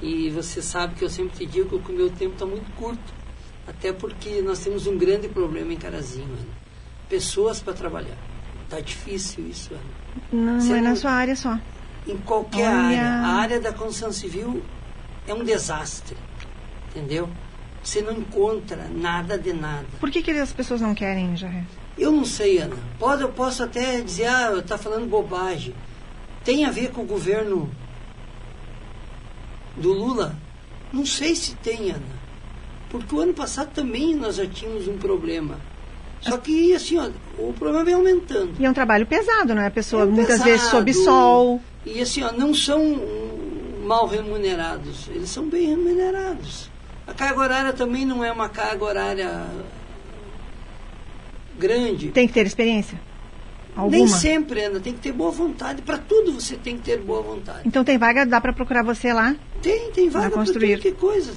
[0.00, 3.18] e você sabe que eu sempre te digo que o meu tempo está muito curto.
[3.66, 6.58] Até porque nós temos um grande problema em Carazinho, Ana.
[7.08, 8.16] Pessoas para trabalhar.
[8.64, 9.82] Está difícil isso, Ana.
[10.32, 11.58] Não, não é na sua área só.
[12.06, 12.78] Em qualquer Olha.
[12.78, 13.02] área.
[13.02, 14.62] A área da construção civil
[15.26, 16.16] é um desastre.
[16.90, 17.28] Entendeu?
[17.82, 19.86] Você não encontra nada de nada.
[20.00, 21.64] Por que, que as pessoas não querem, Jarré?
[21.96, 22.76] Eu não sei, Ana.
[22.98, 25.74] Pode, eu posso até dizer, ah, está falando bobagem.
[26.44, 27.70] Tem a ver com o governo
[29.78, 30.36] do Lula?
[30.92, 32.18] Não sei se tem, Ana.
[32.90, 35.58] Porque o ano passado também nós já tínhamos um problema.
[36.20, 38.54] Só que, assim, ó, o problema vem aumentando.
[38.58, 39.66] E é um trabalho pesado, não é?
[39.66, 41.62] A pessoa é muitas pesado, vezes sob sol.
[41.86, 43.00] E, assim, ó, não são
[43.84, 45.08] mal remunerados.
[45.08, 46.70] Eles são bem remunerados.
[47.06, 49.46] A carga horária também não é uma carga horária
[51.58, 52.08] grande.
[52.08, 53.00] Tem que ter experiência?
[53.78, 53.96] Alguma?
[53.96, 54.80] Nem sempre, Ana.
[54.80, 55.82] Tem que ter boa vontade.
[55.82, 57.60] Para tudo você tem que ter boa vontade.
[57.64, 59.36] Então tem vaga, dá para procurar você lá?
[59.62, 61.32] Tem, tem vaga para tudo que coisa.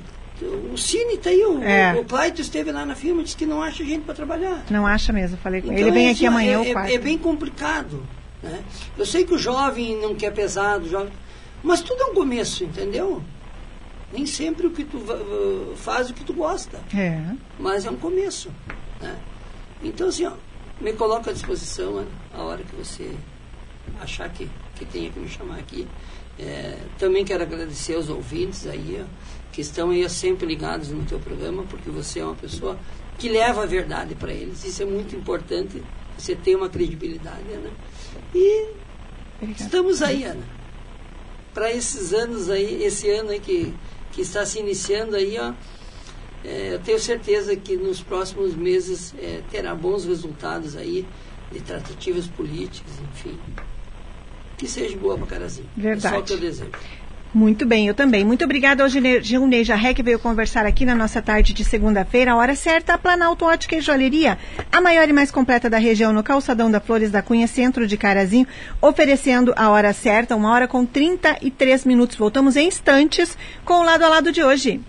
[0.74, 1.94] O Cine está aí, o, é.
[1.94, 4.66] o Claito esteve lá na firma, disse que não acha gente para trabalhar.
[4.72, 5.90] Não acha mesmo, falei com então, ele.
[5.90, 8.04] Ele vem aqui assim, amanhã, é, é, é bem complicado.
[8.42, 8.60] Né?
[8.98, 11.14] Eu sei que o jovem não quer pesado, jovem,
[11.62, 13.22] mas tudo é um começo, entendeu?
[14.12, 15.00] Nem sempre o que tu
[15.76, 16.80] faz o que tu gosta.
[16.92, 17.22] É.
[17.60, 18.50] Mas é um começo.
[19.00, 19.16] Né?
[19.84, 20.32] Então, assim, ó,
[20.82, 23.14] me coloco à disposição né, a hora que você
[24.00, 25.88] achar que, que tenha que me chamar aqui.
[26.40, 29.06] É, também quero agradecer aos ouvintes aí, ó,
[29.52, 32.80] que estão aí sempre ligados no teu programa, porque você é uma pessoa
[33.18, 34.64] que leva a verdade para eles.
[34.64, 35.84] Isso é muito importante,
[36.18, 37.70] você tem uma credibilidade, Ana.
[38.34, 38.70] E
[39.38, 39.64] Obrigada.
[39.64, 40.44] estamos aí, Ana.
[41.54, 43.74] Para esses anos aí, esse ano aí que,
[44.12, 45.54] que está se iniciando aí, ó,
[46.44, 51.06] eu tenho certeza que nos próximos meses é, terá bons resultados aí
[51.52, 53.38] de tratativas políticas, enfim.
[54.58, 55.68] Que seja boa para Carazinho.
[55.76, 56.16] Verdade.
[56.16, 56.72] É só o que eu desejo.
[57.34, 58.26] Muito bem, eu também.
[58.26, 62.36] Muito obrigada ao Gilney Jarré, que veio conversar aqui na nossa tarde de segunda-feira, a
[62.36, 64.38] hora certa, a Planalto Ótica e Joalheria,
[64.70, 67.96] a maior e mais completa da região, no calçadão da Flores da Cunha, centro de
[67.96, 68.46] Carazinho,
[68.82, 72.18] oferecendo a hora certa, uma hora com 33 minutos.
[72.18, 74.82] Voltamos em instantes com o lado a lado de hoje.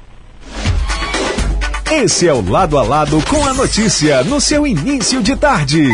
[1.94, 5.86] Esse é o Lado a Lado com a notícia no seu início de tarde.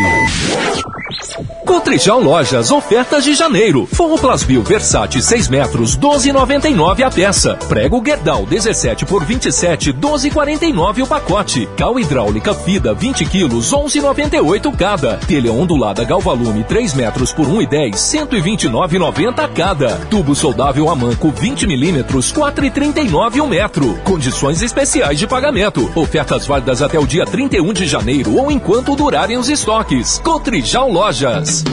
[1.69, 3.85] Cotrijal Lojas, ofertas de janeiro.
[3.85, 7.55] Forro Plasbil Versace 6 metros, 12,99 a peça.
[7.67, 11.69] Prego Guedal 17 por 27, 12,49 o pacote.
[11.77, 15.17] Cal hidráulica Fida 20 quilos, 11,98 cada.
[15.17, 19.95] Telha ondulada Galvalume 3 metros por 1,10, 129,90 cada.
[20.09, 23.93] Tubo soldável Amanco 20 milímetros, 4,39 o metro.
[24.03, 25.88] Condições especiais de pagamento.
[25.95, 30.19] Ofertas válidas até o dia 31 de janeiro ou enquanto durarem os estoques.
[30.23, 31.63] Cotrijal Lojas.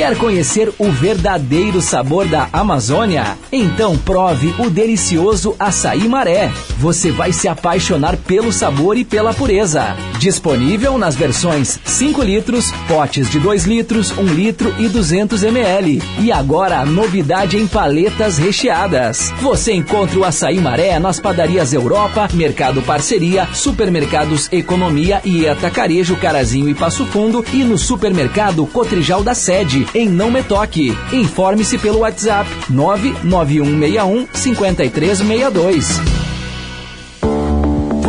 [0.00, 3.36] Quer conhecer o verdadeiro sabor da Amazônia?
[3.52, 6.50] Então prove o delicioso açaí maré.
[6.78, 9.94] Você vai se apaixonar pelo sabor e pela pureza.
[10.18, 16.02] Disponível nas versões 5 litros, potes de 2 litros, 1 litro e 200 ml.
[16.18, 19.30] E agora a novidade em paletas recheadas.
[19.42, 26.70] Você encontra o açaí maré nas padarias Europa, Mercado Parceria, Supermercados Economia e Atacarejo Carazinho
[26.70, 30.96] e Passo Fundo e no supermercado Cotrijal da Sede em Não Me Toque.
[31.12, 36.19] Informe-se pelo WhatsApp 99161 5362.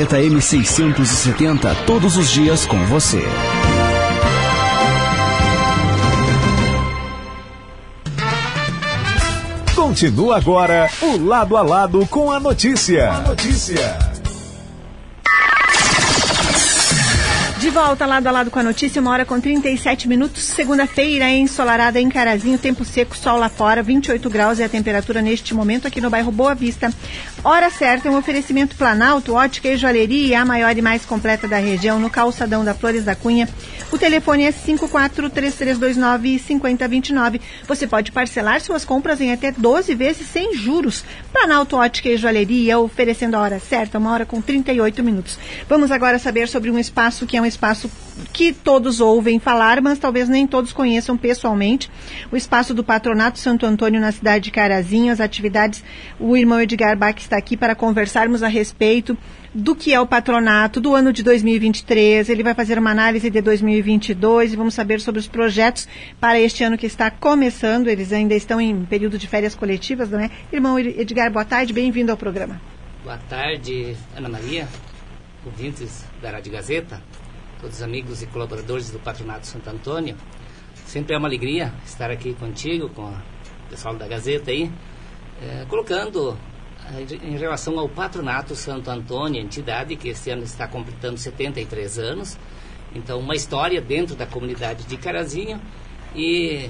[0.00, 3.22] M670, todos os dias com você.
[9.74, 13.10] Continua agora o Lado a Lado com a notícia.
[13.10, 14.12] A notícia.
[17.62, 20.42] De volta lado a lado com a notícia, uma hora com 37 minutos.
[20.42, 25.54] Segunda-feira, ensolarada em Carazinho, tempo seco, sol lá fora, 28 graus é a temperatura neste
[25.54, 26.92] momento aqui no bairro Boa Vista.
[27.44, 31.98] Hora certa, um oferecimento Planalto, ótica e joalheria, a maior e mais completa da região,
[31.98, 33.48] no calçadão da Flores da Cunha.
[33.90, 37.40] O telefone é 5433295029.
[37.66, 41.04] Você pode parcelar suas compras em até 12 vezes sem juros.
[41.32, 45.36] Planalto Ótica e Joalheria, oferecendo a hora certa, uma hora com 38 minutos.
[45.68, 47.90] Vamos agora saber sobre um espaço que é um espaço
[48.32, 51.90] que todos ouvem falar, mas talvez nem todos conheçam pessoalmente.
[52.30, 55.82] O espaço do Patronato Santo Antônio na cidade de Carazinho, as atividades,
[56.18, 59.16] o irmão Edgar Bach está aqui para conversarmos a respeito
[59.54, 62.28] do que é o patronato do ano de 2023.
[62.28, 65.86] Ele vai fazer uma análise de 2022 e vamos saber sobre os projetos
[66.20, 67.88] para este ano que está começando.
[67.88, 70.30] Eles ainda estão em período de férias coletivas, não é?
[70.52, 72.60] Irmão Edgar, boa tarde, bem-vindo ao programa.
[73.04, 74.68] Boa tarde, Ana Maria,
[75.44, 77.02] ouvintes da Rádio Gazeta
[77.62, 80.16] todos os amigos e colaboradores do Patronato Santo Antônio.
[80.84, 83.14] Sempre é uma alegria estar aqui contigo, com o
[83.70, 84.68] pessoal da Gazeta aí,
[85.40, 86.36] é, colocando
[86.92, 92.36] eh, em relação ao Patronato Santo Antônio, entidade que este ano está completando 73 anos.
[92.94, 95.60] Então, uma história dentro da comunidade de Carazinho
[96.16, 96.68] e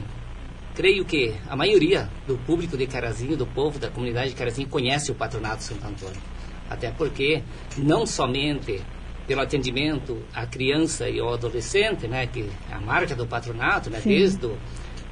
[0.75, 5.11] creio que a maioria do público de Carazinho, do povo da comunidade de Carazinho, conhece
[5.11, 6.21] o Patronato Santo Antônio.
[6.69, 7.43] Até porque
[7.79, 8.83] não somente
[9.27, 14.01] pelo atendimento à criança e ao adolescente, né, que é a marca do patronato, né,
[14.05, 14.57] desde o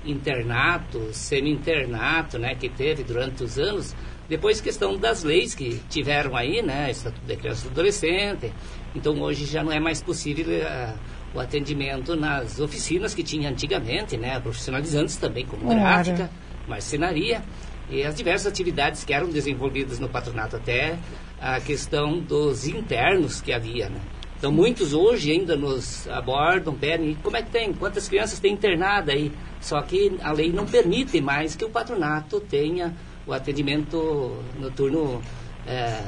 [0.05, 3.95] internato, semi-internato, né, que teve durante os anos,
[4.29, 8.53] depois questão das leis que tiveram aí, né, Estatuto da Criança e do Adolescente,
[8.95, 10.99] então hoje já não é mais possível uh,
[11.35, 15.81] o atendimento nas oficinas que tinha antigamente, né, profissionalizantes também, como claro.
[15.81, 16.31] gráfica,
[16.67, 17.43] marcenaria,
[17.91, 20.97] e as diversas atividades que eram desenvolvidas no patronato até
[21.41, 24.01] a questão dos internos que havia, né?
[24.39, 29.13] Então muitos hoje ainda nos abordam, pedem, como é que tem, quantas crianças tem internada
[29.13, 29.33] aí?
[29.61, 32.95] Só que a lei não permite mais que o patronato tenha
[33.27, 35.21] o atendimento noturno
[35.67, 36.03] é,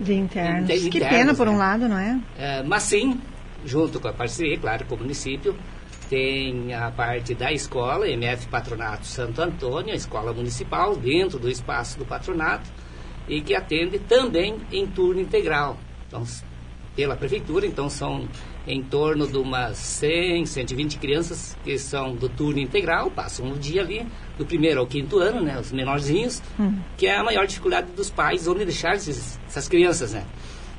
[0.00, 0.68] de internos.
[0.68, 1.52] De, de que internos, pena por né?
[1.52, 2.20] um lado, não é?
[2.36, 2.62] é?
[2.62, 3.20] Mas sim,
[3.64, 5.56] junto com a parceria, claro, com o município,
[6.08, 11.98] tem a parte da escola, MF Patronato Santo Antônio, a escola municipal, dentro do espaço
[11.98, 12.68] do patronato,
[13.28, 15.78] e que atende também em turno integral.
[16.06, 16.24] Então,
[16.94, 18.26] pela prefeitura, então são
[18.66, 23.82] em torno de umas 100, 120 crianças que são do turno integral, passam o dia
[23.82, 24.04] ali,
[24.36, 26.78] do primeiro ao quinto ano, né, os menorzinhos, hum.
[26.96, 30.24] que é a maior dificuldade dos pais, onde deixar esses, essas crianças, né.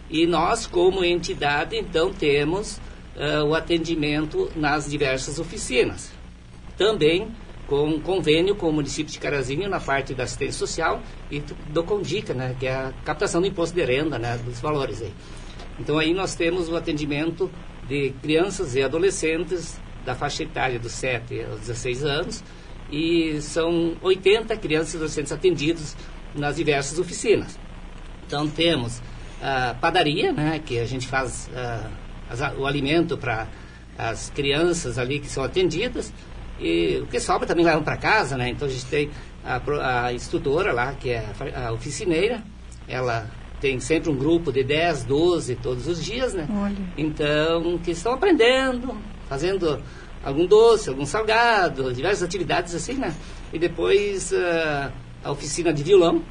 [0.10, 2.78] E nós, como entidade, então, temos
[3.16, 6.12] uh, o atendimento nas diversas oficinas.
[6.78, 7.28] Também
[7.68, 12.34] com convênio com o município de Carazinho na parte da assistência social e do Condica,
[12.34, 15.14] né, que é a captação do imposto de renda, né, dos valores aí.
[15.80, 17.52] Então aí nós temos o atendimento
[17.88, 22.44] de crianças e adolescentes da faixa etária dos 7 aos 16 anos
[22.90, 25.96] e são 80 crianças e adolescentes atendidos
[26.34, 27.60] nas diversas oficinas.
[28.26, 29.02] Então temos
[29.42, 31.90] a padaria, né, que a gente faz uh,
[32.30, 33.48] as, o alimento para
[33.98, 36.14] as crianças ali que são atendidas,
[36.60, 38.50] e o que sobra também levam para casa, né?
[38.50, 39.10] Então a gente tem
[39.44, 42.44] a, a instrutora lá, que é a, a oficineira,
[42.88, 43.30] ela
[43.60, 46.48] tem sempre um grupo de 10, 12 todos os dias, né?
[46.50, 46.76] Olha.
[46.98, 48.96] Então, que estão aprendendo,
[49.28, 49.82] fazendo
[50.24, 53.16] algum doce, algum salgado, diversas atividades assim, né?
[53.52, 54.92] E depois uh,
[55.24, 56.22] a oficina de violão,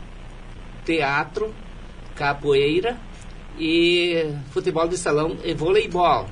[0.85, 1.53] teatro,
[2.15, 2.97] capoeira
[3.59, 6.27] e futebol de salão e voleibol.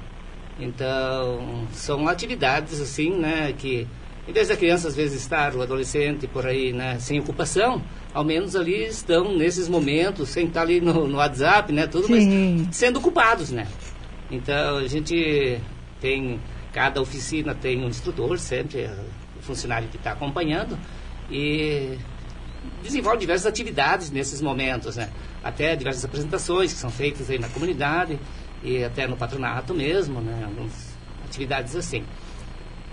[0.58, 3.88] Então, são atividades assim, né, que
[4.26, 7.82] em vez da criança às vezes estar, o adolescente por aí, né, sem ocupação,
[8.12, 12.66] ao menos ali estão nesses momentos, sem estar ali no, no WhatsApp, né, tudo, Sim.
[12.66, 13.66] mas sendo ocupados, né.
[14.30, 15.60] Então, a gente
[16.00, 16.40] tem,
[16.72, 18.88] cada oficina tem um instrutor sempre,
[19.36, 20.78] o funcionário que está acompanhando,
[21.30, 21.98] e
[22.82, 25.10] desenvolve diversas atividades nesses momentos, né?
[25.42, 28.18] Até diversas apresentações que são feitas aí na comunidade
[28.64, 30.42] e até no patronato mesmo, né?
[30.44, 32.02] Algumas atividades assim.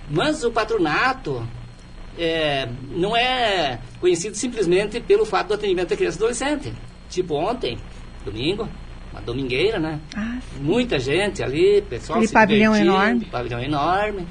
[0.10, 1.46] Mas o patronato
[2.18, 6.74] é, não é conhecido simplesmente pelo fato do atendimento da criança e adolescente.
[7.10, 7.78] Tipo ontem,
[8.26, 8.68] domingo,
[9.12, 10.00] uma domingueira, né?
[10.16, 13.26] Ah, Muita gente ali, pessoal Aquele se pavilhão enorme.
[13.26, 14.28] pavilhão enorme.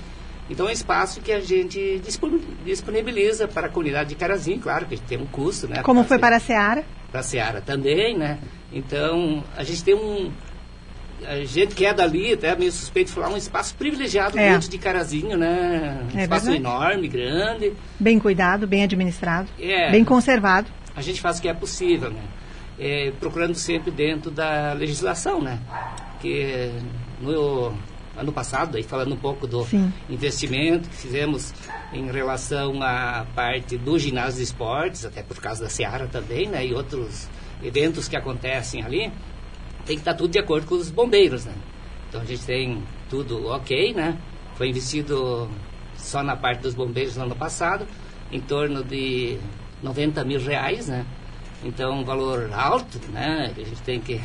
[0.51, 4.85] Então é um espaço que a gente dispon- disponibiliza para a comunidade de Carazinho, claro
[4.87, 5.81] que tem um custo, né?
[5.83, 6.85] Como foi Fazer- para a Seara?
[7.11, 8.39] para a Seara também, né?
[8.73, 10.31] Então, a gente tem um...
[11.27, 14.53] A gente que é dali, até meio suspeito de falar, um espaço privilegiado É.
[14.53, 16.07] dentro de Carazinho, né?
[16.15, 16.67] Um É espaço verdade.
[16.67, 17.73] enorme, grande.
[17.99, 19.91] Bem cuidado, bem administrado, É.
[19.91, 20.69] bem conservado.
[20.97, 22.23] A gente faz o que é possível, né?
[22.79, 25.59] É, procurando sempre dentro da legislação, né?
[26.21, 26.71] Que
[27.21, 27.73] no
[28.17, 29.93] ano passado, aí falando um pouco do Sim.
[30.09, 31.53] investimento que fizemos
[31.93, 36.67] em relação à parte do ginásio de esportes, até por causa da Seara também, né?
[36.67, 37.29] E outros
[37.63, 39.13] eventos que acontecem ali,
[39.87, 41.55] tem que estar tudo de acordo com os bombeiros, né?
[42.09, 44.19] Então a gente tem tudo ok, né?
[44.55, 45.49] Foi investido
[45.97, 47.87] só na parte dos bombeiros no ano passado,
[48.33, 49.39] em torno de
[49.83, 51.05] 90 mil reais, né?
[51.63, 53.53] Então um valor alto, né?
[53.57, 54.21] A gente tem que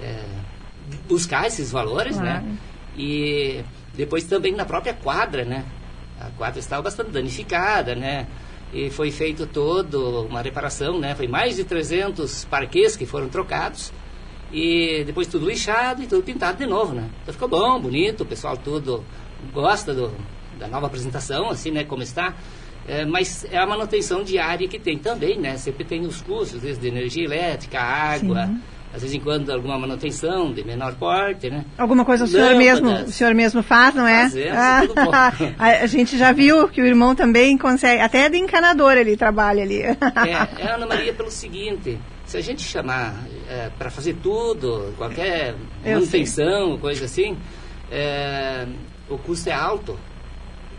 [0.00, 0.24] é,
[1.08, 2.44] buscar esses valores, né?
[2.96, 3.62] E
[3.94, 5.64] depois também na própria quadra, né?
[6.20, 8.26] A quadra estava bastante danificada, né?
[8.72, 11.14] E foi feito todo uma reparação, né?
[11.14, 13.92] Foi mais de 300 parquês que foram trocados.
[14.52, 17.08] E depois tudo lixado e tudo pintado de novo, né?
[17.22, 19.02] Então ficou bom, bonito, o pessoal tudo
[19.52, 20.12] gosta do,
[20.58, 21.84] da nova apresentação, assim, né?
[21.84, 22.34] Como está.
[22.86, 25.56] É, mas é a manutenção diária que tem também, né?
[25.56, 28.60] Sempre tem os custos, às vezes de energia elétrica, água, Sim.
[28.92, 31.64] às vezes em quando alguma manutenção de menor porte, né?
[31.78, 34.24] Alguma coisa o senhor mesmo, o senhor mesmo faz, não é?
[34.24, 35.12] Fazemos, tudo bom.
[35.58, 39.62] a, a gente já viu que o irmão também consegue, até de encanador ele trabalha
[39.62, 39.80] ali.
[39.80, 39.96] É,
[40.58, 41.98] é Ana Maria pelo seguinte,
[42.32, 43.26] se a gente chamar
[43.78, 45.54] para fazer tudo, qualquer
[45.84, 47.36] Eu manutenção, coisa assim,
[47.90, 48.66] é,
[49.06, 49.98] o custo é alto.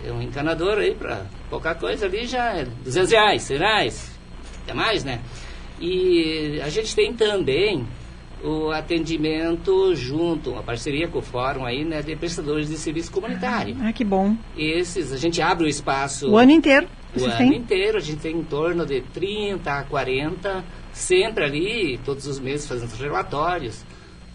[0.04, 4.20] É um encanador aí para qualquer coisa ali já é 200 reais, 100 reais,
[4.64, 5.22] até mais, né?
[5.80, 7.86] E a gente tem também
[8.43, 13.78] o atendimento junto, uma parceria com o fórum aí, né, de prestadores de serviço comunitário.
[13.80, 14.36] ah, que bom.
[14.58, 16.88] Esses, a gente abre o espaço O ano inteiro.
[17.16, 22.26] O ano inteiro, a gente tem em torno de 30 a 40, sempre ali, todos
[22.28, 23.84] os meses fazendo os relatórios,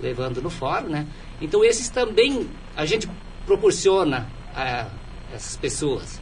[0.01, 1.07] levando no fórum, né?
[1.41, 3.09] Então esses também a gente
[3.47, 4.89] proporciona a
[5.35, 6.20] essas pessoas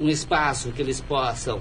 [0.00, 1.60] um espaço que eles possam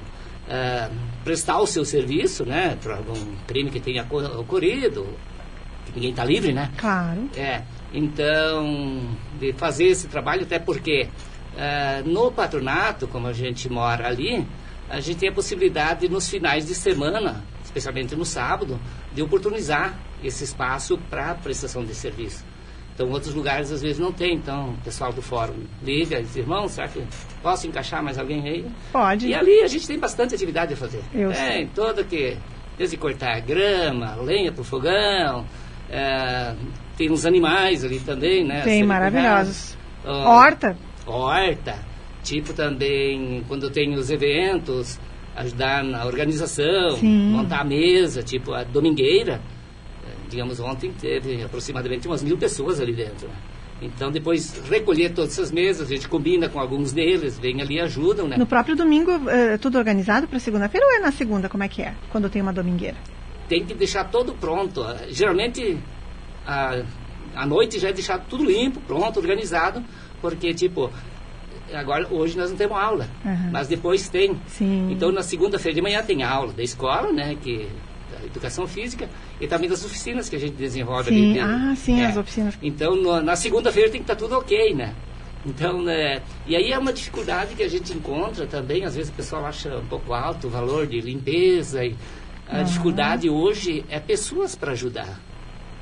[0.49, 0.89] ah,
[1.23, 2.77] prestar o seu serviço, né?
[2.81, 5.05] Para algum crime que tenha ocor- ocorrido,
[5.85, 6.71] que ninguém está livre, né?
[6.77, 7.27] Claro.
[7.35, 7.63] É,
[7.93, 9.09] então,
[9.39, 11.07] de fazer esse trabalho, até porque
[11.57, 14.45] ah, no patronato, como a gente mora ali,
[14.89, 18.79] a gente tem a possibilidade nos finais de semana, especialmente no sábado,
[19.13, 22.45] de oportunizar esse espaço para prestação de serviço.
[22.93, 24.35] Então, outros lugares às vezes não tem.
[24.35, 25.53] Então, o pessoal do fórum
[25.83, 27.03] liga e diz, irmão, será que
[27.43, 28.65] posso encaixar mais alguém aí?
[28.91, 29.27] Pode.
[29.27, 31.03] E ali a gente tem bastante atividade a fazer.
[31.13, 31.61] Eu é, sei.
[31.61, 32.37] em toda que,
[32.75, 35.45] desde cortar grama, lenha pro fogão,
[35.91, 36.55] é,
[36.97, 38.61] tem uns animais ali também, né?
[38.61, 39.77] Tem, maravilhosos.
[40.03, 40.75] Ó, Horta.
[41.07, 41.79] Horta.
[42.23, 44.99] Tipo também, quando tem os eventos,
[45.35, 47.31] ajudar na organização, Sim.
[47.31, 49.41] montar a mesa, tipo a domingueira.
[50.05, 53.27] É, Digamos, ontem teve aproximadamente umas mil pessoas ali dentro.
[53.27, 53.35] né?
[53.81, 57.79] Então, depois recolher todas essas mesas, a gente combina com alguns deles, vem ali e
[57.79, 58.35] ajudam, né?
[58.35, 61.47] No próprio domingo, é tudo organizado para segunda-feira ou é na segunda?
[61.47, 61.93] Como é que é?
[62.09, 62.97] Quando tem uma domingueira?
[63.47, 64.83] tem que deixar todo pronto.
[65.09, 65.77] Geralmente,
[66.45, 66.81] a,
[67.35, 69.81] à noite já é deixado tudo limpo, pronto, organizado,
[70.22, 70.91] porque, tipo,
[71.74, 73.49] agora hoje nós não temos aula, Aham.
[73.51, 74.39] mas depois tem.
[74.47, 74.88] Sim.
[74.91, 77.70] Então na segunda-feira de manhã tem aula da escola, né, que
[78.11, 79.09] da educação física
[79.39, 81.22] e também das oficinas que a gente desenvolve ali.
[81.28, 82.05] Sim, de- ah, sim, é.
[82.05, 82.57] as oficinas.
[82.61, 84.95] Então no- na segunda-feira tem que estar tudo ok, né?
[85.45, 89.13] Então, né, e aí é uma dificuldade que a gente encontra também, às vezes o
[89.13, 91.95] pessoal acha um pouco alto o valor de limpeza e
[92.49, 95.20] a dificuldade hoje é pessoas para ajudar.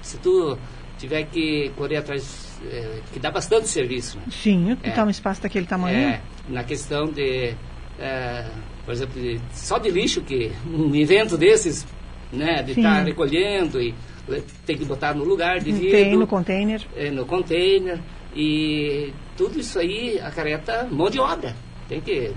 [0.02, 0.58] Se tu
[1.00, 4.24] tiver que correr atrás, é, que dá bastante serviço, né?
[4.30, 4.90] Sim, É.
[4.90, 5.98] então um espaço daquele tamanho.
[5.98, 7.54] É, na questão de,
[8.00, 8.46] é,
[8.86, 11.86] por exemplo, de- só de lixo que um evento desses,
[12.32, 13.94] né, de estar recolhendo e
[14.66, 16.82] tem que botar no lugar devido, Tem no container.
[16.96, 18.00] é, no container
[18.36, 21.56] e tudo isso aí acarreta mão de obra.
[21.88, 22.34] Tem que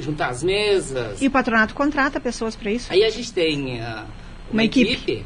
[0.00, 1.20] juntar as mesas.
[1.20, 2.92] E o patronato contrata pessoas para isso?
[2.92, 4.04] Aí a gente tem ah,
[4.48, 4.92] uma, Uma equipe.
[4.92, 5.24] equipe.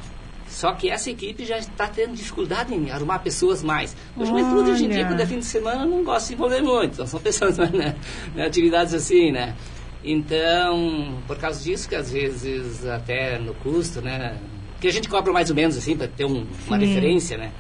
[0.57, 3.95] Só que essa equipe já está tendo dificuldade em arrumar pessoas mais.
[4.19, 6.63] A juventude hoje em dia, quando é fim de semana, não gosta de se envolver
[6.63, 6.95] muito.
[6.95, 7.95] Então, são pessoas né,
[8.35, 9.55] né, atividades assim, né?
[10.03, 14.35] Então, por causa disso, que às vezes até no custo, né?
[14.81, 16.87] Que a gente cobra mais ou menos assim, para ter um- uma Sim.
[16.87, 17.53] referência, né?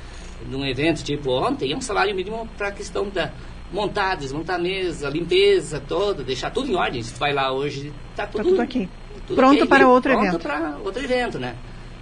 [0.51, 3.31] Num evento tipo ontem, é um salário mínimo para a questão da
[3.71, 7.03] montar, desmontar a mesa, limpeza toda, deixar tudo em ordem.
[7.03, 8.89] Se tu vai lá hoje, tá tudo, tudo aqui.
[9.27, 10.43] tudo Pronto para outro pronto evento.
[10.43, 11.55] para outro evento, né?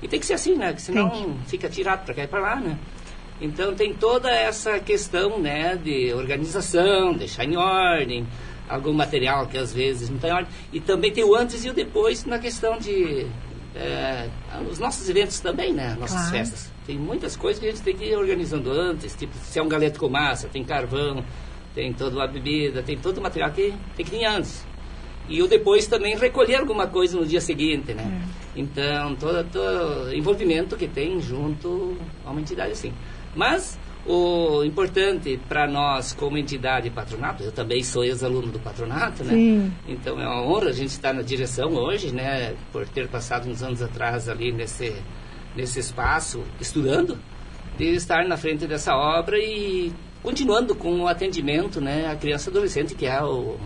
[0.04, 0.66] E tem que ser assim, né?
[0.66, 2.78] Porque senão Tem fica tirado para cá e para lá, né?
[3.40, 8.26] Então tem toda essa questão, né, de organização, deixar em ordem,
[8.68, 10.52] algum material que às vezes não está em ordem.
[10.74, 13.26] E também tem o antes e o depois na questão de
[13.74, 14.28] é,
[14.70, 15.96] os nossos eventos também, né?
[15.98, 16.36] Nossas Claro.
[16.36, 16.70] festas.
[16.86, 19.68] Tem muitas coisas que a gente tem que ir organizando antes, tipo, se é um
[19.68, 21.24] galeto com massa, tem carvão,
[21.74, 24.64] tem toda uma bebida, tem todo o material que tem que ir antes.
[25.28, 28.22] E o depois também recolher alguma coisa no dia seguinte, né?
[28.56, 32.92] Então, todo, todo envolvimento que tem junto a uma entidade assim.
[33.34, 39.32] Mas o importante para nós como entidade patronato, eu também sou ex-aluno do patronato, né?
[39.32, 39.72] Sim.
[39.88, 42.54] Então é uma honra a gente estar na direção hoje, né?
[42.70, 44.94] Por ter passado uns anos atrás ali nesse,
[45.56, 47.18] nesse espaço estudando,
[47.78, 49.92] de estar na frente dessa obra e
[50.22, 52.06] continuando com o atendimento, né?
[52.10, 53.56] À criança e adolescente, que é o,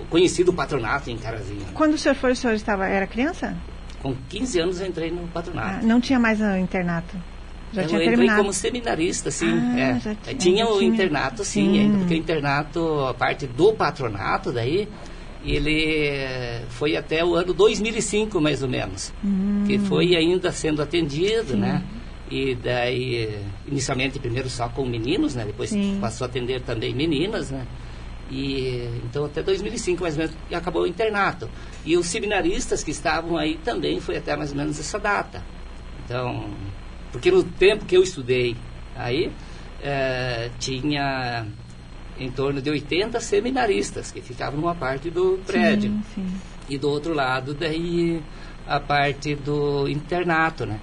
[0.00, 1.66] o conhecido patronato em Carazinho.
[1.74, 3.56] Quando o senhor foi, o senhor estava, era criança?
[4.04, 5.86] Com 15 anos eu entrei no Ah, patronato.
[5.86, 7.16] não tinha mais o internato.
[7.72, 8.40] Já eu tinha entrei terminado.
[8.42, 9.48] como seminarista, sim.
[9.50, 9.98] Ah, é.
[9.98, 11.78] tinha- tinha o internato, sim, Sim.
[11.80, 14.86] ainda, porque o internato, a parte do patronato daí,
[15.44, 19.10] ele eh, foi até o ano 2005, mais ou menos.
[19.24, 19.64] Hum.
[19.66, 21.82] Que foi ainda sendo atendido, né?
[22.30, 25.44] E daí, inicialmente, primeiro só com meninos, né?
[25.46, 25.98] Depois Sim.
[26.00, 27.66] passou a atender também meninas, né?
[28.30, 31.48] E então até 2005 mais ou menos e acabou o internato.
[31.84, 35.42] E os seminaristas que estavam aí também foi até mais ou menos essa data.
[36.04, 36.50] Então,
[37.12, 38.56] porque no tempo que eu estudei
[38.96, 39.30] aí
[39.82, 41.46] eh, tinha
[42.18, 46.34] em torno de 80 seminaristas que ficavam numa parte do prédio Sim, sim.
[46.68, 48.22] e do outro lado daí
[48.66, 50.80] a parte do internato, né?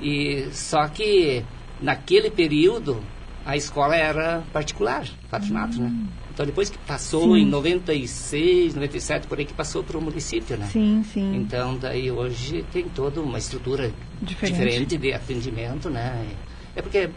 [0.00, 1.44] E só que
[1.80, 3.02] naquele período
[3.44, 5.92] a escola era particular, patronato, né?
[6.34, 7.42] Então depois que passou Sim.
[7.42, 10.66] em 96, 97 por aí que passou para o município, né?
[10.66, 11.36] Sim, sim.
[11.36, 14.52] Então daí hoje tem toda uma estrutura Diferente.
[14.52, 16.26] diferente, de atendimento, né?
[16.74, 17.08] É porque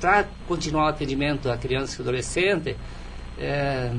[0.00, 2.76] para continuar o atendimento à criança e adolescente,
[3.38, 3.92] é,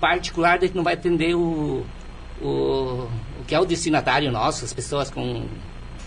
[0.00, 1.86] particular daí não vai atender o,
[2.42, 5.46] o, o que é o destinatário nosso, as pessoas com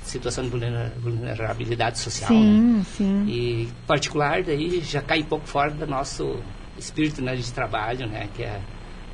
[0.04, 2.34] situação de vulnera- vulnerabilidade social.
[2.34, 2.58] né?
[2.60, 3.26] Sim, sim.
[3.30, 6.38] E particular daí já cai um pouco fora do nosso
[6.78, 8.28] espírito né, de trabalho, né?
[8.34, 8.60] Que é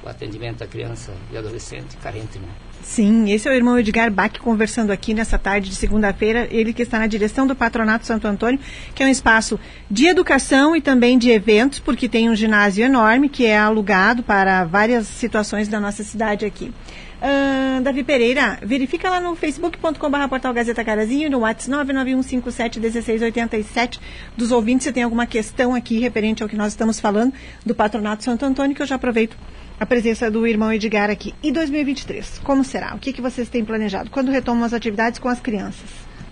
[0.03, 2.47] o atendimento à criança e adolescente carente, né?
[2.81, 6.47] Sim, esse é o irmão Edgar Bach conversando aqui nessa tarde de segunda-feira.
[6.49, 8.59] Ele que está na direção do Patronato Santo Antônio,
[8.95, 9.59] que é um espaço
[9.91, 14.63] de educação e também de eventos, porque tem um ginásio enorme que é alugado para
[14.63, 16.73] várias situações da nossa cidade aqui.
[17.21, 23.99] Ah, Davi Pereira, verifica lá no facebook.com.br portal Gazeta Carazinho no WhatsApp 991571687
[24.37, 27.33] dos ouvintes se tem alguma questão aqui referente ao que nós estamos falando
[27.65, 29.35] do Patronato Santo Antônio, que eu já aproveito
[29.77, 31.35] a presença do irmão Edgar aqui.
[31.43, 32.95] E 2023, como será?
[32.95, 34.09] O que, que vocês têm planejado?
[34.09, 35.89] Quando retomam as atividades com as crianças?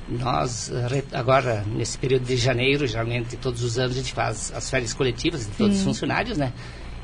[0.07, 0.71] Nós,
[1.11, 5.45] agora, nesse período de janeiro, geralmente todos os anos a gente faz as férias coletivas
[5.45, 6.53] de todos os funcionários, né?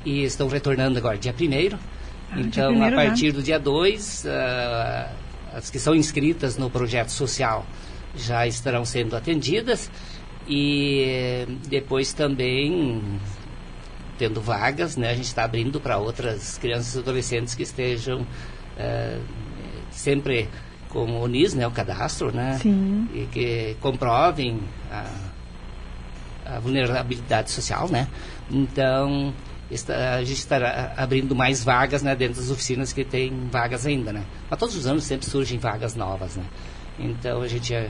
[0.05, 1.77] E estão retornando agora dia 1 dia
[2.37, 4.25] Então, primeiro a partir do dia 2,
[5.53, 7.65] as que são inscritas no projeto social
[8.15, 9.89] já estarão sendo atendidas
[10.47, 13.01] e depois também
[14.17, 18.25] tendo vagas, né, a gente está abrindo para outras crianças e adolescentes que estejam
[18.77, 19.17] eh,
[19.89, 20.47] sempre
[20.89, 23.07] com o NIS, né, o cadastro, né, Sim.
[23.13, 24.59] e que comprovem
[24.91, 25.09] a,
[26.45, 28.07] a vulnerabilidade social, né.
[28.51, 29.33] Então
[29.75, 34.11] está, a gente estará abrindo mais vagas né, dentro das oficinas que tem vagas ainda,
[34.11, 34.23] né?
[34.49, 36.43] Mas todos os anos sempre surgem vagas novas, né?
[36.99, 37.85] Então a gente já,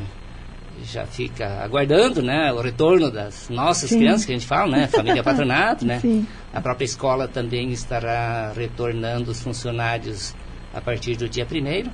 [0.83, 3.99] já fica aguardando, né, o retorno das nossas Sim.
[3.99, 5.99] crianças, que a gente fala, né, família patronato, né?
[5.99, 6.25] Sim.
[6.53, 10.35] A própria escola também estará retornando os funcionários
[10.73, 11.91] a partir do dia primeiro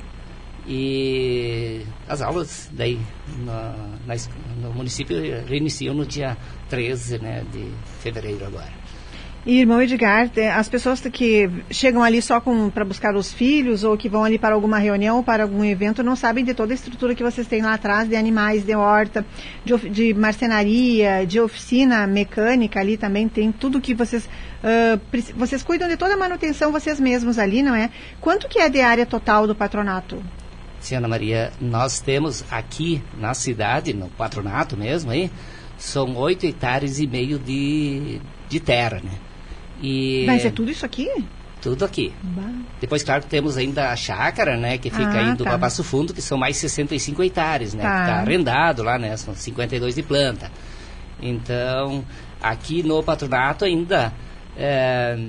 [0.67, 2.99] e as aulas daí
[3.39, 3.73] na,
[4.61, 5.17] no município
[5.47, 6.37] reiniciam no dia
[6.69, 7.65] 13 né, de
[8.01, 8.71] fevereiro agora.
[9.45, 12.41] Irmão Edgar, as pessoas que chegam ali só
[12.73, 16.03] para buscar os filhos ou que vão ali para alguma reunião ou para algum evento
[16.03, 19.25] não sabem de toda a estrutura que vocês têm lá atrás de animais, de horta,
[19.63, 24.29] de, de marcenaria, de oficina mecânica ali também tem tudo que vocês
[25.09, 27.89] preci- vocês cuidam de toda a manutenção vocês mesmos ali, não é?
[28.19, 30.21] Quanto que é de área total do patronato?
[30.81, 35.31] Sim, Ana Maria, nós temos aqui na cidade, no patronato mesmo aí,
[35.77, 38.19] são oito hectares e meio de,
[38.49, 39.11] de terra, né?
[39.81, 41.09] E Mas é tudo isso aqui?
[41.61, 42.13] tudo aqui.
[42.23, 42.53] Bah.
[42.79, 45.49] Depois, claro, temos ainda a chácara, né, que fica Ah, indo tá.
[45.49, 47.89] para Passo Fundo, que são mais 65 hectares, né, Tá.
[47.95, 50.49] que está arrendado lá, né, são 52 de planta.
[51.21, 52.05] Então,
[52.41, 54.13] aqui no patronato ainda,
[54.57, 55.19] é,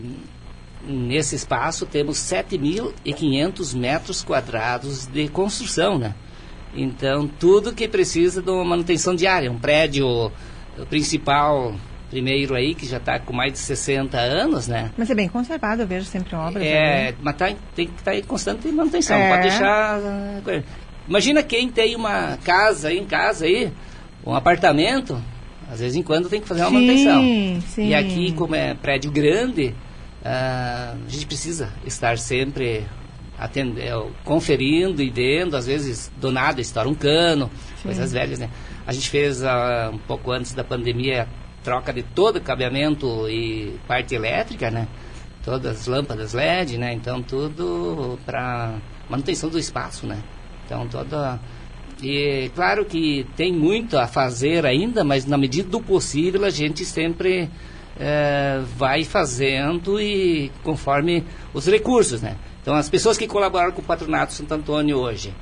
[0.86, 6.14] nesse espaço, temos 7.500 metros quadrados de construção, né.
[6.72, 10.30] Então, tudo que precisa de uma manutenção diária, um prédio
[10.88, 11.74] principal,
[12.10, 15.82] primeiro aí, que já está com mais de 60 anos, né, Mas é bem conservado,
[15.82, 16.62] eu vejo sempre obras.
[16.64, 17.16] é, ali.
[17.22, 19.16] mas tá, em- tem que estar em constante manutenção.
[19.16, 19.28] É.
[19.30, 20.00] Pode deixar.
[20.44, 20.64] coisa.
[21.08, 23.72] Imagina quem tem uma casa em casa aí,
[24.26, 25.20] um apartamento,
[25.70, 27.60] às vezes em quando tem que fazer uma Sim, manutenção.
[27.68, 27.88] sim.
[27.88, 29.74] E aqui, como é prédio grande,
[30.24, 32.84] ah, a gente precisa estar sempre
[33.38, 33.92] atende- é,
[34.24, 37.50] conferindo e vendo, às vezes do nada estoura um cano,
[37.82, 38.50] coisas velhas, né?
[38.86, 41.26] A gente fez ah, um pouco antes da pandemia
[41.62, 44.88] troca de todo o cabeamento e parte elétrica, né?
[45.44, 46.92] Todas as lâmpadas LED, né?
[46.92, 48.74] Então tudo para
[49.08, 50.18] manutenção do espaço, né?
[50.64, 51.40] Então toda
[52.02, 56.84] e claro que tem muito a fazer ainda, mas na medida do possível a gente
[56.84, 57.50] sempre
[57.98, 62.36] eh, vai fazendo e conforme os recursos, né?
[62.62, 65.34] Então as pessoas que colaboraram com o Patronato Santo Antônio hoje,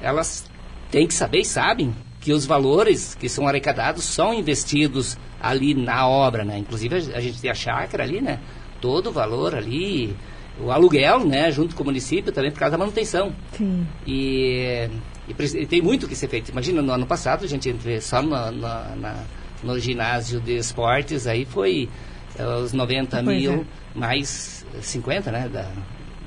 [0.00, 0.48] elas
[0.90, 1.92] têm que saber e sabem
[2.24, 6.56] que os valores que são arrecadados são investidos ali na obra, né?
[6.56, 8.40] Inclusive a, gente tem a chácara ali, né?
[8.80, 10.16] Todo o valor ali,
[10.58, 11.52] o aluguel, né?
[11.52, 13.30] Junto com o município também por causa da manutenção.
[13.52, 13.86] Sim.
[14.06, 14.88] E,
[15.28, 16.50] e tem muito que ser feito.
[16.50, 19.22] Imagina, no ano passado, a gente entre, só na-
[19.62, 21.90] no ginásio de esportes, aí foi
[22.38, 23.52] eh, os 90 Pois mil
[23.94, 23.98] é.
[23.98, 25.68] mais 50, né, da,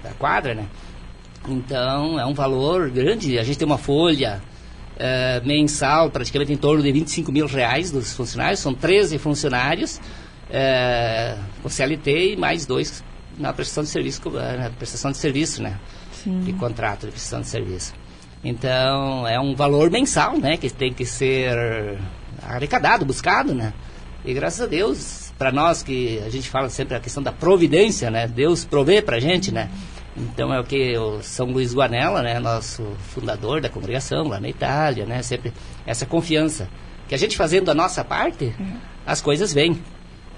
[0.03, 0.67] da quadra, né?
[1.47, 3.39] Então, é um valor grande.
[3.39, 4.41] A gente tem uma folha
[4.97, 8.59] eh, mensal, praticamente em torno de 25 mil reais dos funcionários.
[8.59, 9.99] São 13 funcionários
[10.49, 13.03] eh, com CLT e mais dois
[13.37, 15.79] na prestação de serviço, eh, na prestação de serviço, né?
[16.25, 17.93] de contrato de prestação de serviço.
[18.43, 21.97] Então, é um valor mensal, né, que tem que ser
[22.43, 23.73] arrecadado, buscado, né?
[24.25, 28.11] E graças a Deus, para nós que a gente fala sempre a questão da providência,
[28.11, 28.27] né?
[28.27, 29.69] Deus provê pra gente, né?
[30.17, 34.49] Então é o que o São Luís Guanella, né, nosso fundador da congregação lá na
[34.49, 35.53] Itália, né, sempre
[35.85, 36.67] essa confiança.
[37.07, 38.53] Que a gente fazendo a nossa parte,
[39.05, 39.79] as coisas vêm.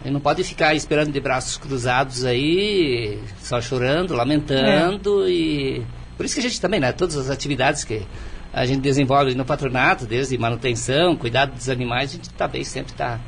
[0.03, 5.84] E não pode ficar esperando de braços cruzados aí, só chorando, lamentando e
[6.15, 8.05] por isso que a gente também, né, todas as atividades que
[8.51, 13.19] a gente desenvolve no patronato, desde manutenção, cuidado dos animais, a gente também sempre está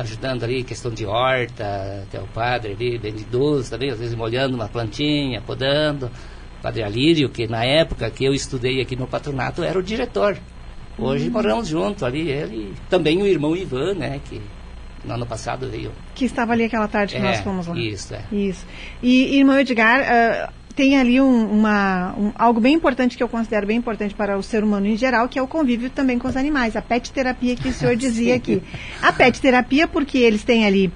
[0.00, 4.54] ajudando ali, questão de horta, até o padre ali, bem idoso também, às vezes molhando
[4.54, 6.10] uma plantinha, podando.
[6.62, 10.36] Padre Alírio, que na época que eu estudei aqui no patronato era o diretor.
[10.98, 14.40] Hoje moramos junto ali, ele também o irmão Ivan, né, que
[15.04, 15.92] no ano passado veio.
[16.16, 17.78] Que estava ali aquela tarde que É, nós fomos lá.
[17.78, 18.24] isso, é.
[18.32, 18.66] Isso.
[19.00, 23.66] E, irmão Edgar, ah, tem ali um- uma, um- algo bem importante que eu considero
[23.66, 26.36] bem importante para o ser humano em geral, que é o convívio também com os
[26.36, 28.62] animais, a pet terapia que o senhor dizia aqui.
[29.02, 30.92] A pet terapia, porque eles têm ali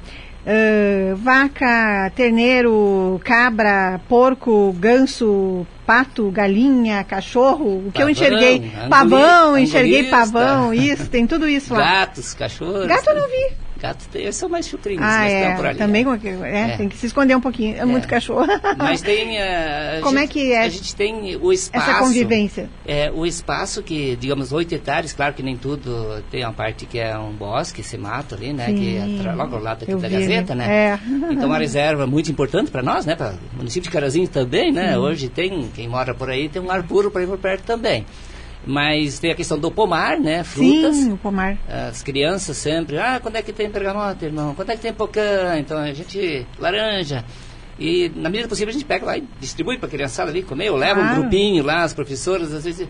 [0.47, 8.89] ah, vaca, terneiro, cabra, porco, ganso, pato, galinha, cachorro, o que eu Pavão, enxerguei, angoli-
[8.89, 11.81] pavão, enxerguei pavão, isso, tem tudo isso lá.
[11.81, 12.87] Gatos, cachorros.
[12.87, 13.53] Gato eu não vi.
[13.83, 15.55] Gato tem, são mais chucrinhos, Ah, mas é.
[15.57, 15.77] por ali.
[15.79, 16.47] Também é.
[16.47, 16.77] é, É.
[16.77, 17.77] tem que se esconder um pouquinho.
[17.77, 18.47] É, muito cachorro.
[18.79, 19.37] Mas tem.
[19.37, 21.91] eh, a Como gente- é que é A gente tem o espaço.
[21.91, 22.71] essa convivência?
[22.87, 26.97] É, o espaço que, digamos, 8 hectares, claro que nem tudo, tem uma parte que
[26.99, 28.67] é um bosque, esse mato ali, né?
[28.73, 29.23] Que é Sim.
[29.35, 30.15] logo ao lado aqui da vi.
[30.15, 30.67] Gazeta, né?
[30.73, 30.99] É.
[31.33, 33.17] Então uma reserva muito importante para nós, né?
[33.17, 34.97] Para o município de Carazinho também, né?
[34.97, 38.07] Hoje tem, quem mora por aí tem um ar puro para ir por perto também.
[38.65, 40.45] Mas tem a questão do pomar, né?
[40.45, 40.97] Frutas.
[40.97, 41.59] Sim, o pomar.
[41.69, 44.55] As crianças sempre, ah, quando é que tem bergamota, irmão?
[44.55, 45.59] Quando é que tem pocã?
[45.59, 47.25] Então a gente, laranja.
[47.79, 50.71] E na medida possível a gente pega lá e distribui para a criançada ali comer,
[50.71, 51.17] ou leva Claro.
[51.17, 52.87] um grupinho lá, as professoras, às vezes,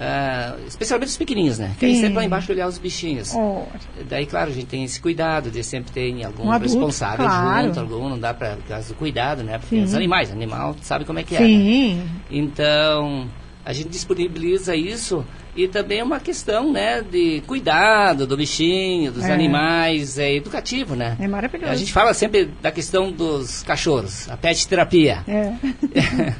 [0.00, 1.74] ah, especialmente os pequenininhos, né?
[1.78, 2.00] Que aí Sim.
[2.00, 3.34] sempre lá embaixo olhar os bichinhos.
[3.34, 3.64] Oh,
[4.08, 7.66] Daí, claro, a gente tem esse cuidado de sempre ter algum Um adulto, responsável claro.
[7.66, 9.58] junto, algum, não dá para, do cuidado, né?
[9.58, 9.82] Porque Sim.
[9.82, 11.40] os animais, animal, sabe como é que é.
[11.40, 11.46] né?
[11.46, 12.02] sim.
[12.30, 13.28] Então,
[13.64, 19.24] a gente disponibiliza isso e também é uma questão, né, de cuidado do bichinho, dos
[19.24, 19.32] É.
[19.32, 21.16] animais, é educativo, né?
[21.20, 21.70] É maravilhoso.
[21.72, 25.24] A gente fala sempre da questão dos cachorros, a pet terapia.
[25.28, 25.52] É.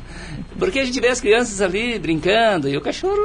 [0.58, 3.16] Porque a gente vê as crianças ali brincando e o cachorro,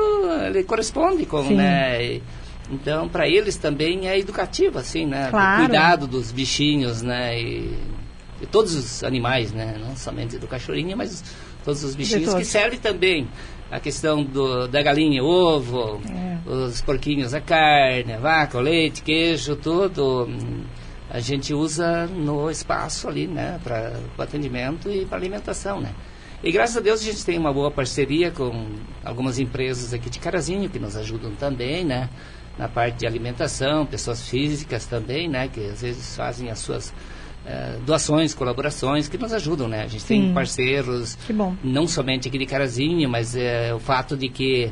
[0.48, 1.56] ele corresponde com, Sim.
[1.56, 2.04] né?
[2.04, 2.24] e-
[2.72, 5.28] então, para eles também é educativo, assim, né?
[5.30, 5.64] Claro.
[5.64, 7.40] O cuidado dos bichinhos, né?
[7.40, 7.72] E,
[8.40, 9.76] de todos os animais, né?
[9.80, 11.24] Não somente do cachorrinho, mas
[11.64, 12.40] todos os bichinhos todos.
[12.40, 13.28] que serve também
[13.72, 16.38] a questão do, da galinha, ovo, É.
[16.50, 20.26] os porquinhos, a carne, a vaca, o leite, queijo, tudo.
[20.30, 20.64] hum,
[21.10, 23.60] A gente usa no espaço ali, né?
[23.64, 25.92] Para o atendimento e para alimentação, né?
[26.44, 28.68] E graças a Deus a gente tem uma boa parceria com
[29.04, 32.10] algumas empresas aqui de Carazinho que nos ajudam também, né?
[32.58, 35.48] Na parte de alimentação, pessoas físicas também, né?
[35.48, 36.94] Que às vezes fazem as suas
[37.48, 39.84] eh, doações, colaborações que nos ajudam, né?
[39.84, 40.22] A gente Sim.
[40.24, 41.18] tem parceiros,
[41.64, 44.72] não somente aqui de Carazinho, mas eh, o fato de que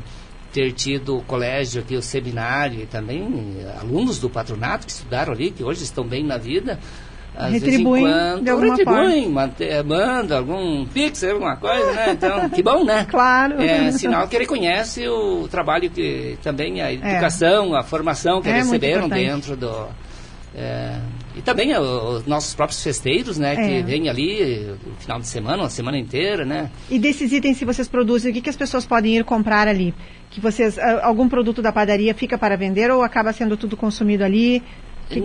[0.52, 5.32] ter tido o colégio aqui, o seminário e também eh, alunos do patronato que estudaram
[5.32, 6.78] ali, que hoje estão bem na vida,
[7.36, 12.10] às Retribuem quando de alguma retribuem, mante- eh, manda algum pix, alguma coisa, né?
[12.12, 13.04] Então, que bom, né?
[13.10, 13.60] Claro.
[13.60, 19.08] É sinal que reconhece o trabalho que também a educação, a formação que É, receberam
[19.08, 19.88] dentro do.
[20.56, 20.98] É,
[21.36, 23.54] e também o- os nossos próprios festeiros, né?
[23.54, 23.56] É.
[23.56, 26.70] Que vêm ali no final de semana, uma semana inteira, né?
[26.88, 29.92] E desses itens que vocês produzem, o que, que as pessoas podem ir comprar ali?
[30.30, 34.22] Que vocês, ah, algum produto da padaria fica para vender ou acaba sendo tudo consumido
[34.24, 34.62] ali?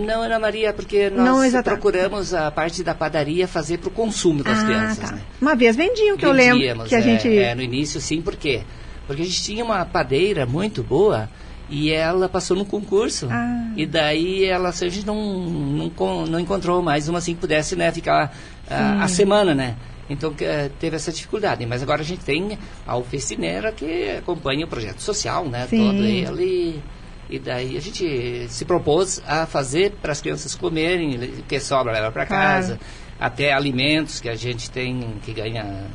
[0.05, 3.91] Não, Ana Maria, porque Não, nós exata- procuramos a parte da padaria fazer para o
[3.91, 5.09] consumo das ah, crianças.
[5.09, 5.15] tá.
[5.15, 5.21] Né?
[5.41, 7.37] Uma vez vendiam, que eu lembro Vendíamos, que a é, gente...
[7.37, 8.61] é, no início, sim, por quê?
[9.07, 11.29] Porque a gente tinha uma padeira muito boa
[11.69, 13.27] e ela passou no concurso.
[13.29, 13.71] Ah.
[13.77, 17.91] E daí ela, a gente não, não, não encontrou mais uma assim que pudesse né,
[17.91, 18.35] ficar
[18.69, 19.75] ah, a semana, né?
[20.09, 21.65] Então eh, teve essa dificuldade.
[21.65, 25.67] Mas agora a gente tem a oficineira que acompanha o projeto social, né?
[25.67, 25.85] Sim.
[25.85, 26.81] Todo ele.
[27.29, 31.93] E daí a gente se propôs a fazer para as crianças comerem, o que sobra
[31.93, 32.43] leva para Claro.
[32.43, 32.79] casa,
[33.19, 35.85] até alimentos que a gente tem que ganha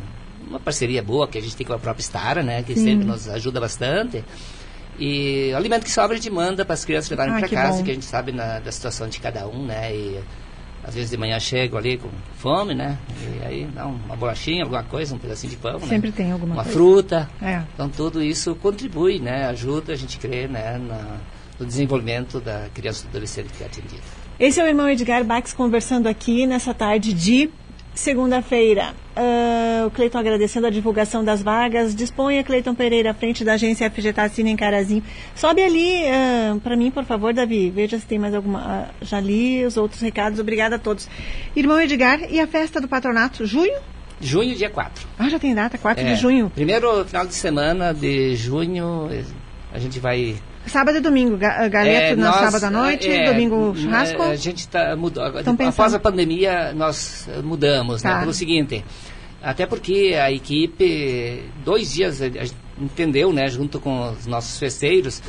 [0.47, 2.85] uma parceria boa que a gente tem com a própria Stara, né, que Sim.
[2.85, 4.23] sempre nos ajuda bastante.
[4.99, 7.79] E o alimento que sobra a gente manda para as crianças levarem Ah, para casa,
[7.79, 7.85] bom.
[7.85, 9.95] que a gente sabe na, da situação de cada um, né?
[9.95, 10.21] E
[10.87, 12.99] às vezes de manhã chego ali com fome, né?
[13.43, 15.87] E aí dá uma bolachinha, alguma coisa, um pedacinho de pão, né?
[15.89, 16.79] Sempre tem alguma uma coisa.
[16.79, 17.31] fruta.
[17.43, 17.63] É.
[17.75, 19.47] Então tudo isso contribui, né?
[19.47, 20.79] Ajuda a gente crer, né?
[20.79, 21.17] Na,
[21.59, 24.03] no desenvolvimento da criança e do adolescente que é atendido.
[24.39, 27.49] Esse é o irmão Edgar Bax conversando aqui nessa tarde de
[27.95, 28.95] segunda-feira.
[29.17, 31.95] Ah, o Cleiton agradecendo a divulgação das vagas.
[31.95, 35.03] Disponha, Cleiton Pereira, à frente da agência FG Tassina em Carazinho.
[35.35, 36.03] Sobe ali
[36.63, 37.71] para mim, por favor, Davi.
[37.71, 38.61] Veja se tem mais alguma.
[38.61, 40.39] ah, já li os outros recados.
[40.41, 41.09] Obrigada a todos.
[41.55, 43.47] Irmão Edgar, e a festa do patronato?
[43.47, 43.79] Junho?
[44.21, 45.07] Junho, dia 4.
[45.19, 46.51] Ah, já tem data, 4 É, de junho.
[46.55, 49.09] Primeiro final de semana de junho,
[49.73, 50.37] a gente vai.
[50.67, 51.37] Sábado e domingo.
[51.37, 54.23] Ga galeto É, no nós, sábado à noite, é, domingo é, churrasco.
[54.23, 55.23] A gente tá, mudou.
[55.25, 55.95] Após pensando.
[55.97, 58.15] a pandemia, nós eh, mudamos, Tá.
[58.15, 58.21] né?
[58.21, 58.85] Pelo seguinte.
[59.43, 65.23] Até porque a equipe, dois dias, a gente entendeu, né, junto com os nossos festeiros,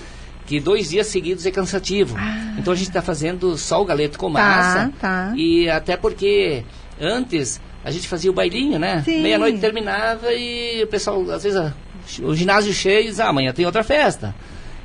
[0.46, 2.16] que dois dias seguidos é cansativo.
[2.58, 4.32] Então a gente está fazendo só o galeto com Ah.
[4.32, 4.94] Tá, massa.
[5.02, 5.34] tá.
[5.36, 6.64] E até porque
[7.00, 9.04] antes a gente fazia o bailinho, né?
[9.06, 11.74] Meia-noite terminava e o pessoal, às vezes, ah,
[12.24, 14.34] o ginásio cheio, diz, ah, amanhã tem outra festa.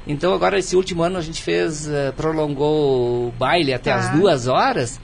[0.06, 3.98] Então agora esse último ano a gente fez, eh, prolongou o baile até Tá.
[3.98, 5.00] as duas horas.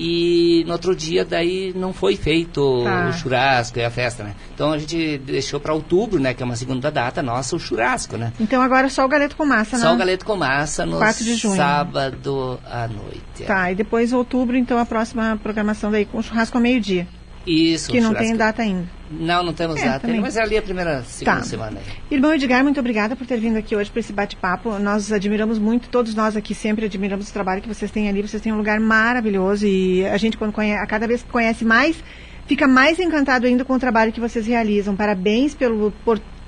[0.00, 3.08] E no outro dia daí não foi feito Tá.
[3.08, 4.34] o churrasco e a festa, né?
[4.54, 6.32] Então a gente deixou para outubro, né?
[6.34, 8.32] Que é uma segunda data nossa, o churrasco, né?
[8.38, 9.94] Então agora só o galeto com massa, Só não?
[9.96, 11.56] o galeto com massa no 4 de junho.
[11.56, 13.42] sábado à noite.
[13.44, 17.08] Tá, e depois outubro, então a próxima programação daí com churrasco ao meio-dia.
[17.48, 18.86] Isso, Que não tem data ainda.
[19.10, 20.16] Não, não temos É, data, também.
[20.16, 21.42] ainda, mas é ali a primeira, segunda Tá.
[21.44, 21.78] semana.
[21.78, 21.92] aí.
[22.14, 24.78] Irmão Edgar, muito obrigada por ter vindo aqui hoje para esse bate-papo.
[24.78, 28.20] Nós admiramos muito, todos nós aqui sempre admiramos o trabalho que vocês têm ali.
[28.20, 31.64] Vocês têm um lugar maravilhoso e a gente, quando conhece, a cada vez que conhece
[31.64, 31.96] mais,
[32.46, 34.94] fica mais encantado ainda com o trabalho que vocês realizam.
[34.94, 35.90] Parabéns pelo,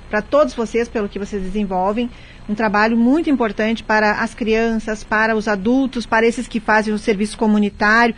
[0.09, 2.09] para todos vocês pelo que vocês desenvolvem.
[2.49, 6.97] Um trabalho muito importante para as crianças, para os adultos, para esses que fazem o
[6.99, 8.13] serviço comunitário,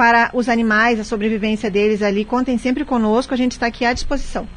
[0.00, 2.24] para os animais, a sobrevivência deles ali.
[2.24, 4.48] Contem sempre conosco, a gente está aqui à disposição.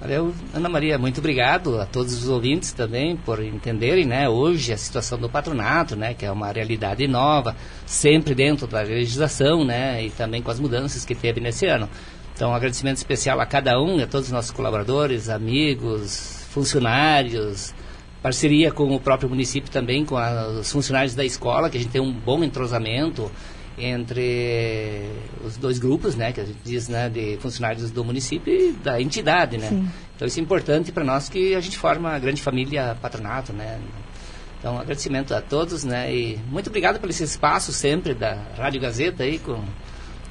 [0.00, 4.76] Valeu, Ana Maria, muito obrigado a todos os ouvintes também por entenderem, né, hoje a
[4.78, 10.08] situação do patronato, né, que é uma realidade nova, sempre dentro da legislação, né, e
[10.08, 11.90] também com as mudanças que teve nesse ano.
[12.34, 17.74] Então, um agradecimento especial a cada um, a todos os nossos colaboradores, amigos, funcionários,
[18.22, 21.92] parceria com o próprio município também, com a, os funcionários da escola, que a gente
[21.92, 23.30] tem um bom entrosamento
[23.78, 25.10] entre
[25.44, 29.00] os dois grupos, né, que a gente diz, né, de funcionários do município e da
[29.00, 29.68] entidade, né.
[29.68, 29.88] Sim.
[30.14, 33.78] Então isso é importante para nós que a gente forma uma grande família patronato, né.
[34.58, 39.22] Então agradecimento a todos, né, e muito obrigado por esse espaço sempre da Rádio Gazeta
[39.22, 39.62] aí com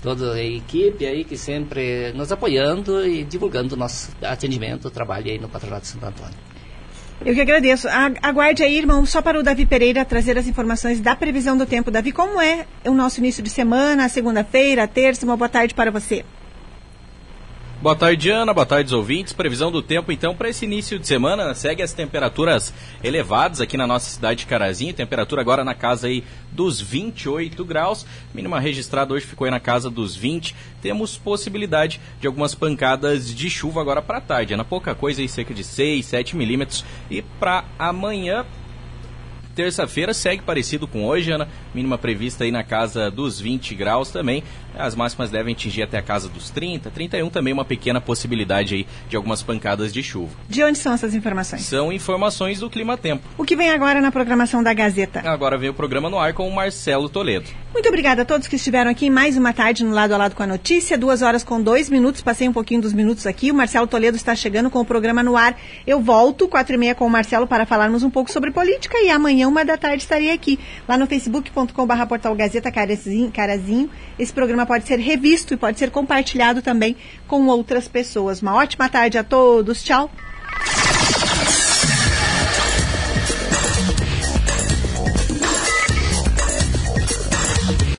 [0.01, 5.29] toda a equipe aí que sempre nos apoiando e divulgando o nosso atendimento, o trabalho
[5.31, 6.54] aí no Patronato de Santo Antônio.
[7.23, 7.87] Eu que agradeço.
[8.21, 11.89] Aguarde aí, irmão, só para o Davi Pereira trazer as informações da previsão do tempo.
[11.89, 15.25] Davi, como é o nosso início de semana, segunda-feira, terça?
[15.25, 16.25] Uma boa tarde para você.
[17.85, 18.51] Boa tarde, Ana.
[18.51, 19.31] Boa tarde, ouvintes.
[19.31, 21.53] Previsão do tempo, então, para esse início de semana.
[21.53, 22.73] Segue as temperaturas
[23.03, 24.91] elevadas aqui na nossa cidade de Carazinho.
[24.91, 28.03] Temperatura agora na casa aí dos 28 graus.
[28.33, 30.55] Mínima registrada hoje ficou aí na casa dos 20.
[30.81, 34.55] Temos possibilidade de algumas pancadas de chuva agora para tarde.
[34.55, 36.83] Ana, pouca coisa aí, cerca de 6, 7 milímetros.
[37.07, 38.47] E para amanhã,
[39.55, 41.47] Terça-feira segue parecido com hoje, Ana.
[41.73, 44.43] Mínima prevista aí na casa dos 20 graus também.
[44.77, 48.87] As máximas devem atingir até a casa dos 30, 31 também uma pequena possibilidade aí
[49.09, 50.31] de algumas pancadas de chuva.
[50.47, 51.61] De onde são essas informações?
[51.63, 53.23] São informações do Clima Tempo.
[53.37, 55.21] O que vem agora na programação da Gazeta?
[55.27, 57.49] Agora vem o programa no ar com o Marcelo Toledo.
[57.73, 60.43] Muito obrigada a todos que estiveram aqui mais uma tarde no lado a lado com
[60.43, 60.97] a notícia.
[60.97, 62.21] Duas horas com dois minutos.
[62.21, 63.51] Passei um pouquinho dos minutos aqui.
[63.51, 65.59] O Marcelo Toledo está chegando com o programa no ar.
[65.85, 69.09] Eu volto quatro e meia com o Marcelo para falarmos um pouco sobre política e
[69.09, 70.57] amanhã uma da tarde estarei aqui
[70.87, 73.89] lá no facebook.com/barra portal Gazeta Carazinho.
[74.17, 74.31] Esse
[74.65, 76.95] pode ser revisto e pode ser compartilhado também
[77.27, 78.41] com outras pessoas.
[78.41, 79.83] Uma ótima tarde a todos.
[79.83, 80.09] Tchau.